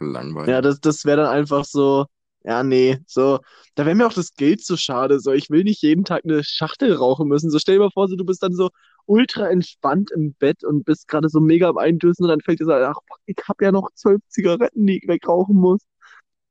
Langweilig. 0.00 0.48
Ja, 0.50 0.60
das, 0.60 0.80
das 0.80 1.04
wäre 1.04 1.18
dann 1.18 1.26
einfach 1.26 1.64
so, 1.64 2.06
ja, 2.44 2.62
nee, 2.62 2.98
so, 3.06 3.40
da 3.74 3.86
wäre 3.86 3.94
mir 3.94 4.06
auch 4.06 4.12
das 4.12 4.34
Geld 4.34 4.64
zu 4.64 4.76
schade. 4.76 5.18
So, 5.20 5.32
ich 5.32 5.50
will 5.50 5.64
nicht 5.64 5.82
jeden 5.82 6.04
Tag 6.04 6.24
eine 6.24 6.44
Schachtel 6.44 6.92
rauchen 6.94 7.28
müssen. 7.28 7.50
So, 7.50 7.58
stell 7.58 7.76
dir 7.76 7.84
mal 7.84 7.90
vor, 7.90 8.08
so, 8.08 8.16
du 8.16 8.24
bist 8.24 8.42
dann 8.42 8.54
so 8.54 8.70
ultra 9.06 9.48
entspannt 9.48 10.10
im 10.12 10.34
Bett 10.34 10.64
und 10.64 10.84
bist 10.84 11.08
gerade 11.08 11.28
so 11.28 11.40
mega 11.40 11.68
am 11.68 11.78
Eindösen 11.78 12.24
und 12.24 12.28
dann 12.30 12.40
fällt 12.40 12.60
dir 12.60 12.66
so, 12.66 12.72
ach, 12.72 12.96
ich 13.26 13.36
hab 13.48 13.60
ja 13.62 13.72
noch 13.72 13.90
zwölf 13.94 14.20
Zigaretten, 14.28 14.86
die 14.86 14.98
ich 14.98 15.08
wegrauchen 15.08 15.56
muss. 15.56 15.80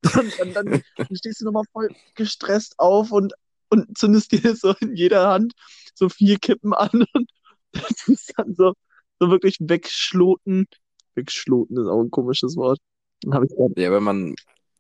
Und 0.20 0.38
dann, 0.38 0.54
dann, 0.54 0.84
dann 0.98 1.16
stehst 1.16 1.40
du 1.40 1.46
nochmal 1.46 1.64
voll 1.72 1.90
gestresst 2.16 2.76
auf 2.78 3.14
und, 3.14 3.34
und 3.70 3.98
zündest 3.98 4.34
dir 4.34 4.54
so 4.54 4.74
in 4.82 4.96
jeder 4.98 5.30
Hand 5.30 5.54
so 5.96 6.10
vier 6.10 6.38
Kippen 6.40 6.74
an 6.74 7.06
und 7.14 7.32
das 7.72 8.08
ist 8.08 8.34
dann 8.36 8.54
so, 8.54 8.74
so 9.20 9.30
wirklich 9.30 9.58
wegschloten. 9.62 10.68
Wegschloten 11.16 11.78
ist 11.78 11.88
auch 11.88 12.02
ein 12.02 12.12
komisches 12.12 12.58
Wort. 12.58 12.80
Dann 13.24 13.34
habe 13.34 13.46
ich 13.46 13.56
grad 13.56 13.72
Ja, 13.78 13.92
wenn 13.92 14.04
man, 14.04 14.36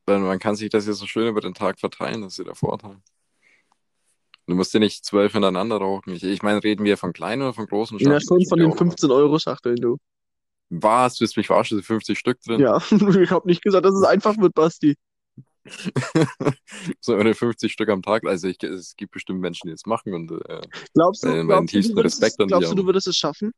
wenn 0.05 0.21
man 0.23 0.39
kann 0.39 0.55
sich 0.55 0.69
das 0.69 0.85
ja 0.87 0.93
so 0.93 1.05
schön 1.05 1.27
über 1.27 1.41
den 1.41 1.53
Tag 1.53 1.79
verteilen, 1.79 2.21
das 2.21 2.33
ist 2.33 2.37
ja 2.39 2.43
der 2.45 2.55
Vorteil. 2.55 2.97
Du 4.45 4.55
musst 4.55 4.73
ja 4.73 4.79
nicht 4.81 5.05
zwölf 5.05 5.31
hintereinander 5.31 5.77
rauchen. 5.77 6.13
Ich, 6.13 6.23
ich 6.23 6.41
meine, 6.43 6.61
reden 6.61 6.83
wir 6.83 6.97
von 6.97 7.13
kleinen 7.13 7.43
oder 7.43 7.53
von 7.53 7.65
großen 7.65 7.97
Ja, 7.99 8.19
Schachteln? 8.19 8.41
schon 8.41 8.49
von 8.49 8.59
Ja, 8.59 8.65
den 8.65 8.73
auch- 8.73 8.77
15-Euro-Schachteln, 8.77 9.77
du. 9.77 9.97
Was? 10.69 11.15
Du 11.15 11.25
mich 11.35 11.47
verarschen? 11.47 11.77
Sind 11.77 11.85
50 11.85 12.19
Stück 12.19 12.41
drin? 12.41 12.59
Ja, 12.59 12.77
ich 13.21 13.31
habe 13.31 13.47
nicht 13.47 13.61
gesagt, 13.61 13.85
dass 13.85 13.95
es 13.95 14.03
einfach 14.03 14.37
wird, 14.37 14.53
Basti. 14.53 14.95
so 16.99 17.15
oder 17.15 17.33
50 17.33 17.71
Stück 17.71 17.87
am 17.87 18.01
Tag. 18.01 18.25
Also 18.25 18.49
ich, 18.49 18.61
es 18.63 18.95
gibt 18.97 19.13
bestimmt 19.13 19.39
Menschen, 19.39 19.67
die 19.67 19.73
das 19.73 19.85
machen 19.85 20.13
und 20.13 20.31
äh, 20.31 20.61
Glaubst 20.93 21.23
du, 21.23 21.27
bei 21.29 21.35
den 21.35 21.47
glaubst 21.47 21.73
du, 21.73 21.77
du 21.77 21.81
tiefsten 21.81 21.95
würdest, 21.95 22.21
Respekt 22.21 22.39
an 22.41 22.45
es, 22.45 22.49
glaubst 22.49 22.71
du, 22.71 22.75
du 22.75 22.85
würdest 22.85 23.07
es 23.07 23.15
schaffen? 23.15 23.51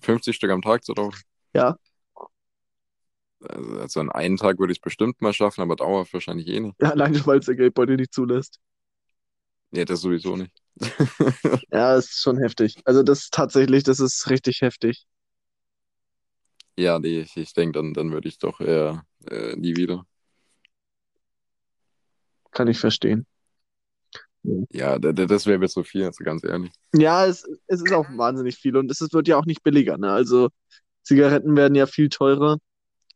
50 0.00 0.36
Stück 0.36 0.50
am 0.50 0.60
Tag 0.62 0.84
zu 0.84 0.92
rauchen. 0.92 1.18
Ja. 1.54 1.76
Also, 3.48 3.78
also 3.80 4.00
an 4.00 4.10
einem 4.10 4.36
Tag 4.36 4.58
würde 4.58 4.72
ich 4.72 4.78
es 4.78 4.82
bestimmt 4.82 5.20
mal 5.22 5.32
schaffen, 5.32 5.62
aber 5.62 5.76
dauerhaft 5.76 6.12
wahrscheinlich 6.12 6.46
eh 6.48 6.60
nicht. 6.60 6.80
Ja, 6.80 6.90
alleine, 6.90 7.24
weil 7.26 7.38
es 7.38 7.46
der 7.46 7.56
Geldbeutel 7.56 7.96
nicht 7.96 8.12
zulässt. 8.12 8.58
Nee, 9.70 9.84
das 9.84 10.00
sowieso 10.00 10.36
nicht. 10.36 10.52
Ja, 11.72 11.96
ist 11.96 12.20
schon 12.20 12.38
heftig. 12.38 12.76
Also 12.84 13.02
das 13.02 13.28
tatsächlich, 13.30 13.84
das 13.84 14.00
ist 14.00 14.28
richtig 14.28 14.60
heftig. 14.60 15.06
Ja, 16.76 16.98
nee, 16.98 17.20
ich, 17.20 17.36
ich 17.36 17.52
denke, 17.52 17.78
dann, 17.78 17.92
dann 17.94 18.12
würde 18.12 18.28
ich 18.28 18.38
doch 18.38 18.60
eher 18.60 19.04
äh, 19.30 19.54
nie 19.56 19.76
wieder. 19.76 20.06
Kann 22.52 22.68
ich 22.68 22.78
verstehen. 22.78 23.26
Ja, 24.70 24.98
das 24.98 25.46
wäre 25.46 25.58
mir 25.58 25.68
zu 25.68 25.84
viel, 25.84 26.04
also 26.04 26.24
ganz 26.24 26.42
ehrlich. 26.44 26.72
Ja, 26.94 27.26
es, 27.26 27.46
es 27.66 27.82
ist 27.82 27.92
auch 27.92 28.06
wahnsinnig 28.16 28.56
viel 28.56 28.76
und 28.76 28.90
es 28.90 29.00
wird 29.12 29.28
ja 29.28 29.36
auch 29.36 29.44
nicht 29.44 29.62
billiger, 29.62 29.98
ne? 29.98 30.10
Also 30.10 30.48
Zigaretten 31.02 31.56
werden 31.56 31.74
ja 31.74 31.86
viel 31.86 32.08
teurer 32.08 32.56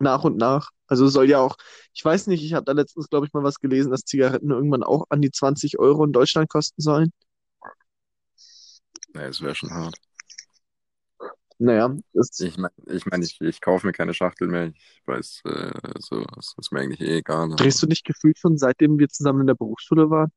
nach 0.00 0.24
und 0.24 0.36
nach. 0.36 0.70
Also 0.86 1.08
soll 1.08 1.28
ja 1.28 1.40
auch, 1.40 1.56
ich 1.94 2.04
weiß 2.04 2.26
nicht, 2.26 2.44
ich 2.44 2.54
habe 2.54 2.64
da 2.64 2.72
letztens, 2.72 3.08
glaube 3.08 3.26
ich, 3.26 3.32
mal 3.32 3.42
was 3.42 3.60
gelesen, 3.60 3.90
dass 3.90 4.04
Zigaretten 4.04 4.50
irgendwann 4.50 4.82
auch 4.82 5.06
an 5.10 5.22
die 5.22 5.30
20 5.30 5.78
Euro 5.78 6.04
in 6.04 6.12
Deutschland 6.12 6.48
kosten 6.48 6.82
sollen. 6.82 7.10
Nee, 9.14 9.24
es 9.24 9.40
wäre 9.40 9.54
schon 9.54 9.70
hart. 9.72 9.94
Naja, 11.58 11.96
das, 12.12 12.40
Ich 12.40 12.58
meine, 12.58 12.74
ich, 12.86 13.06
mein, 13.06 13.22
ich, 13.22 13.40
ich 13.40 13.60
kaufe 13.60 13.86
mir 13.86 13.92
keine 13.92 14.12
Schachtel 14.12 14.48
mehr. 14.48 14.66
Ich 14.74 15.02
weiß, 15.06 15.42
äh, 15.44 15.72
so, 16.00 16.24
es 16.38 16.54
ist 16.58 16.72
mir 16.72 16.80
eigentlich 16.80 17.00
eh 17.00 17.18
egal. 17.18 17.44
aber, 17.44 17.56
drehst 17.56 17.82
du 17.82 17.86
nicht 17.86 18.04
gefühlt 18.04 18.38
schon 18.38 18.58
seitdem 18.58 18.98
wir 18.98 19.08
zusammen 19.08 19.42
in 19.42 19.46
der 19.46 19.54
Berufsschule 19.54 20.10
waren? 20.10 20.30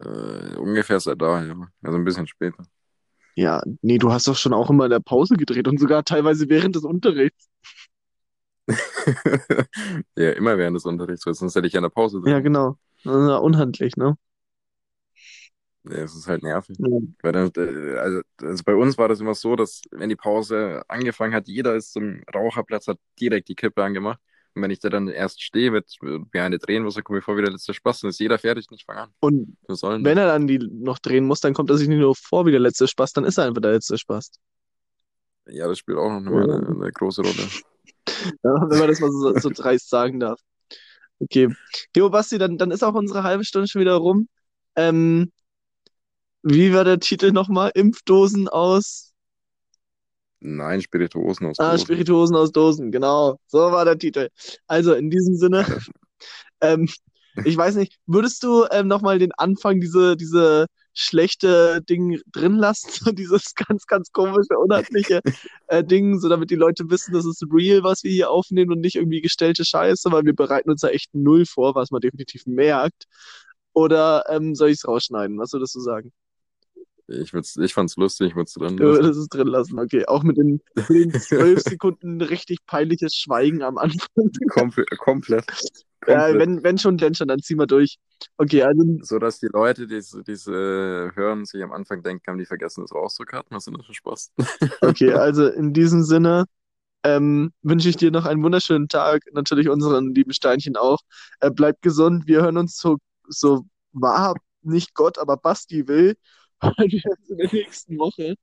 Äh, 0.00 0.56
ungefähr 0.56 1.00
seit 1.00 1.20
da, 1.20 1.42
ja. 1.44 1.54
Also 1.82 1.98
ein 1.98 2.04
bisschen 2.04 2.26
später. 2.26 2.64
Ja, 3.36 3.62
nee, 3.82 3.98
du 3.98 4.12
hast 4.12 4.28
doch 4.28 4.36
schon 4.36 4.52
auch 4.52 4.70
immer 4.70 4.84
in 4.84 4.90
der 4.90 5.00
Pause 5.00 5.36
gedreht 5.36 5.66
und 5.66 5.80
sogar 5.80 6.04
teilweise 6.04 6.48
während 6.48 6.76
des 6.76 6.84
Unterrichts. 6.84 7.48
ja, 10.16 10.30
immer 10.32 10.56
während 10.56 10.76
des 10.76 10.86
Unterrichts, 10.86 11.26
weil 11.26 11.34
sonst 11.34 11.54
hätte 11.54 11.66
ich 11.66 11.72
ja 11.72 11.78
in 11.78 11.84
der 11.84 11.90
Pause 11.90 12.20
drin. 12.20 12.32
Ja, 12.32 12.40
genau. 12.40 12.78
Ja, 13.04 13.36
unhandlich, 13.36 13.96
ne? 13.96 14.16
Ja, 15.84 15.98
es 15.98 16.14
ist 16.14 16.26
halt 16.26 16.42
nervig. 16.42 16.78
Ja. 16.78 16.98
Weil 17.22 17.32
dann, 17.32 17.50
äh, 17.56 17.98
also, 17.98 18.22
also 18.40 18.64
bei 18.64 18.74
uns 18.74 18.96
war 18.96 19.08
das 19.08 19.20
immer 19.20 19.34
so, 19.34 19.54
dass 19.54 19.82
wenn 19.90 20.08
die 20.08 20.16
Pause 20.16 20.82
angefangen 20.88 21.34
hat, 21.34 21.46
jeder 21.46 21.74
ist 21.74 21.92
zum 21.92 22.22
Raucherplatz, 22.34 22.88
hat 22.88 22.98
direkt 23.20 23.48
die 23.48 23.54
Kippe 23.54 23.84
angemacht. 23.84 24.18
Und 24.54 24.62
wenn 24.62 24.70
ich 24.70 24.78
da 24.78 24.88
dann 24.88 25.08
erst 25.08 25.42
stehe, 25.42 25.70
mit 25.70 25.96
mir 26.00 26.42
eine 26.42 26.58
drehen 26.58 26.84
muss, 26.84 26.94
dann 26.94 27.04
komme 27.04 27.18
ich 27.18 27.24
vor 27.24 27.36
wie 27.36 27.42
der 27.42 27.50
letzte 27.50 27.74
Spaß, 27.74 28.00
dann 28.00 28.10
ist 28.10 28.20
jeder 28.20 28.38
fertig 28.38 28.66
und 28.70 28.76
ich 28.76 28.84
fange 28.84 29.00
an. 29.00 29.10
Und 29.20 29.56
wenn 29.68 30.16
er 30.16 30.26
dann 30.26 30.46
die 30.46 30.58
noch 30.58 31.00
drehen 31.00 31.26
muss, 31.26 31.40
dann 31.40 31.54
kommt 31.54 31.70
er 31.70 31.76
sich 31.76 31.88
nicht 31.88 31.98
nur 31.98 32.14
vor 32.14 32.46
wie 32.46 32.52
der 32.52 32.60
letzte 32.60 32.86
Spaß, 32.86 33.12
dann 33.12 33.24
ist 33.24 33.36
er 33.36 33.46
einfach 33.46 33.60
der 33.60 33.72
letzte 33.72 33.98
Spaß. 33.98 34.30
Ja, 35.46 35.66
das 35.66 35.78
spielt 35.78 35.98
auch 35.98 36.20
noch 36.20 36.32
eine, 36.32 36.66
eine 36.66 36.92
große 36.92 37.20
Rolle. 37.20 37.48
Ja, 38.42 38.70
wenn 38.70 38.78
man 38.78 38.88
das 38.88 39.00
mal 39.00 39.10
so, 39.10 39.38
so 39.38 39.50
dreist 39.50 39.88
sagen 39.90 40.20
darf. 40.20 40.40
Okay. 41.20 41.48
Jo, 41.96 42.10
Basti, 42.10 42.38
dann, 42.38 42.58
dann 42.58 42.70
ist 42.70 42.82
auch 42.82 42.94
unsere 42.94 43.22
halbe 43.22 43.44
Stunde 43.44 43.68
schon 43.68 43.80
wieder 43.80 43.94
rum. 43.94 44.28
Ähm, 44.76 45.32
wie 46.42 46.72
war 46.74 46.84
der 46.84 47.00
Titel 47.00 47.32
nochmal? 47.32 47.70
Impfdosen 47.74 48.48
aus. 48.48 49.12
Nein, 50.40 50.82
Spirituosen 50.82 51.46
aus 51.46 51.58
Ah, 51.58 51.72
Dosen. 51.72 51.86
Spirituosen 51.86 52.36
aus 52.36 52.52
Dosen, 52.52 52.92
genau. 52.92 53.38
So 53.46 53.58
war 53.58 53.84
der 53.86 53.98
Titel. 53.98 54.28
Also 54.66 54.92
in 54.92 55.10
diesem 55.10 55.36
Sinne, 55.36 55.64
ähm, 56.60 56.88
ich 57.44 57.56
weiß 57.56 57.76
nicht, 57.76 57.98
würdest 58.06 58.42
du 58.42 58.66
ähm, 58.70 58.88
nochmal 58.88 59.18
den 59.18 59.32
Anfang, 59.32 59.80
diese, 59.80 60.16
diese 60.16 60.66
schlechte 60.94 61.82
Ding 61.82 62.20
drin 62.32 62.54
lassen, 62.56 62.88
so 63.04 63.12
dieses 63.12 63.54
ganz, 63.54 63.86
ganz 63.86 64.12
komische, 64.12 64.56
unheimliche 64.58 65.20
äh, 65.66 65.84
Ding, 65.84 66.18
so 66.20 66.28
damit 66.28 66.50
die 66.50 66.54
Leute 66.54 66.88
wissen, 66.90 67.12
das 67.12 67.26
ist 67.26 67.44
real, 67.52 67.82
was 67.82 68.04
wir 68.04 68.10
hier 68.12 68.30
aufnehmen 68.30 68.72
und 68.72 68.80
nicht 68.80 68.96
irgendwie 68.96 69.20
gestellte 69.20 69.64
Scheiße, 69.64 70.10
weil 70.12 70.24
wir 70.24 70.34
bereiten 70.34 70.70
uns 70.70 70.80
da 70.80 70.88
echt 70.88 71.14
null 71.14 71.44
vor, 71.46 71.74
was 71.74 71.90
man 71.90 72.00
definitiv 72.00 72.46
merkt. 72.46 73.04
Oder 73.72 74.24
ähm, 74.28 74.54
soll 74.54 74.68
ich 74.70 74.76
es 74.78 74.86
rausschneiden? 74.88 75.38
Was 75.38 75.52
würdest 75.52 75.74
du 75.74 75.80
sagen? 75.80 76.12
Ich, 77.06 77.34
würd's, 77.34 77.56
ich 77.56 77.74
fand's 77.74 77.96
lustig, 77.96 78.28
ich 78.28 78.34
würde 78.34 78.46
es 78.46 78.54
drin 78.54 78.76
Du 78.76 78.84
lassen. 78.84 79.02
würdest 79.02 79.20
es 79.20 79.28
drin 79.28 79.48
lassen, 79.48 79.78
okay. 79.78 80.06
Auch 80.06 80.22
mit 80.22 80.38
den, 80.38 80.60
mit 80.74 80.88
den 80.88 81.12
zwölf 81.20 81.60
Sekunden 81.60 82.20
richtig 82.22 82.64
peinliches 82.66 83.14
Schweigen 83.14 83.62
am 83.62 83.76
Anfang. 83.76 84.30
Komple 84.48 84.86
komplett. 84.98 85.44
Ja, 86.06 86.34
wenn, 86.34 86.62
wenn 86.62 86.78
schon, 86.78 86.96
denn 86.96 87.14
schon, 87.14 87.28
dann 87.28 87.40
ziehen 87.40 87.58
wir 87.58 87.66
durch. 87.66 87.96
Okay, 88.36 88.62
also, 88.62 88.82
So 89.02 89.18
dass 89.18 89.38
die 89.38 89.48
Leute, 89.48 89.86
die 89.86 89.94
diese, 89.94 90.22
diese 90.22 91.12
hören, 91.14 91.44
sich 91.44 91.62
am 91.62 91.72
Anfang 91.72 92.02
denken, 92.02 92.24
haben 92.26 92.38
die 92.38 92.46
vergessen, 92.46 92.82
das 92.82 92.94
rauszukarten. 92.94 93.56
Was 93.56 93.64
sind 93.64 93.78
das 93.78 93.86
für 93.86 93.94
Spaß? 93.94 94.32
okay, 94.82 95.12
also 95.12 95.46
in 95.46 95.72
diesem 95.72 96.02
Sinne 96.02 96.44
ähm, 97.04 97.52
wünsche 97.62 97.88
ich 97.88 97.96
dir 97.96 98.10
noch 98.10 98.24
einen 98.24 98.42
wunderschönen 98.42 98.88
Tag. 98.88 99.22
Natürlich 99.32 99.68
unseren 99.68 100.14
lieben 100.14 100.32
Steinchen 100.32 100.76
auch. 100.76 100.98
Äh, 101.40 101.50
bleib 101.50 101.80
gesund. 101.82 102.26
Wir 102.26 102.42
hören 102.42 102.56
uns 102.56 102.78
so, 102.78 102.98
so 103.28 103.66
wahr, 103.92 104.34
nicht 104.62 104.94
Gott, 104.94 105.18
aber 105.18 105.36
Basti 105.36 105.86
will. 105.86 106.16
Wir 106.62 107.00
hören 107.04 107.18
uns 107.20 107.30
in 107.30 107.36
der 107.36 107.52
nächsten 107.52 107.98
Woche. 107.98 108.34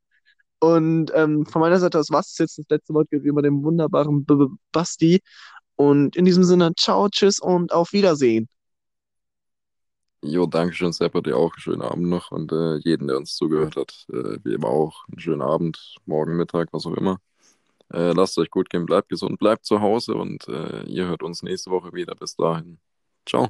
Und 0.60 1.12
ähm, 1.15 1.45
von 1.47 1.62
meiner 1.62 1.80
Seite 1.80 2.00
aus 2.00 2.12
war 2.12 2.19
es 2.19 2.38
jetzt 2.38 2.60
das 2.60 2.65
letzte 2.69 2.93
Wort 2.93 3.10
gegenüber 3.10 3.41
dem 3.41 3.63
wunderbaren 3.63 4.26
B 4.26 4.34
-B 4.36 4.56
Basti. 4.71 5.21
Und 5.82 6.15
in 6.15 6.26
diesem 6.26 6.44
Sinne, 6.44 6.74
ciao, 6.78 7.10
tschüss 7.10 7.39
und 7.39 7.74
auf 7.74 7.91
Wiedersehen. 7.94 8.48
Jo, 10.24 10.46
danke 10.46 10.74
schön, 10.76 10.91
Sepper, 10.94 11.22
dir 11.24 11.36
auch 11.38 11.54
einen 11.54 11.60
schönen 11.62 11.82
Abend 11.82 12.08
noch 12.08 12.30
und 12.32 12.52
äh, 12.52 12.78
jeden, 12.78 13.08
der 13.08 13.17
uns 13.17 13.36
zugehört 13.36 13.76
hat, 13.76 14.06
äh, 14.10 14.38
wie 14.44 14.54
immer 14.54 14.67
auch 14.67 15.04
einen 15.10 15.20
schönen 15.20 15.41
Abend, 15.41 15.96
morgen, 16.06 16.38
Mittag, 16.38 16.70
was 16.74 16.86
auch 16.86 16.94
immer. 16.96 17.20
Äh, 17.94 18.13
lasst 18.13 18.38
euch 18.39 18.52
gut 18.52 18.70
gehen, 18.70 18.86
bleibt 18.86 19.10
gesund, 19.10 19.39
bleibt 19.39 19.65
zu 19.65 19.82
Hause 19.82 20.15
und 20.15 20.48
äh, 20.50 20.84
ihr 20.86 21.08
hört 21.08 21.24
uns 21.24 21.44
nächste 21.44 21.72
Woche 21.72 21.94
wieder. 21.94 22.15
Bis 22.15 22.36
dahin. 22.36 22.80
Ciao. 23.28 23.50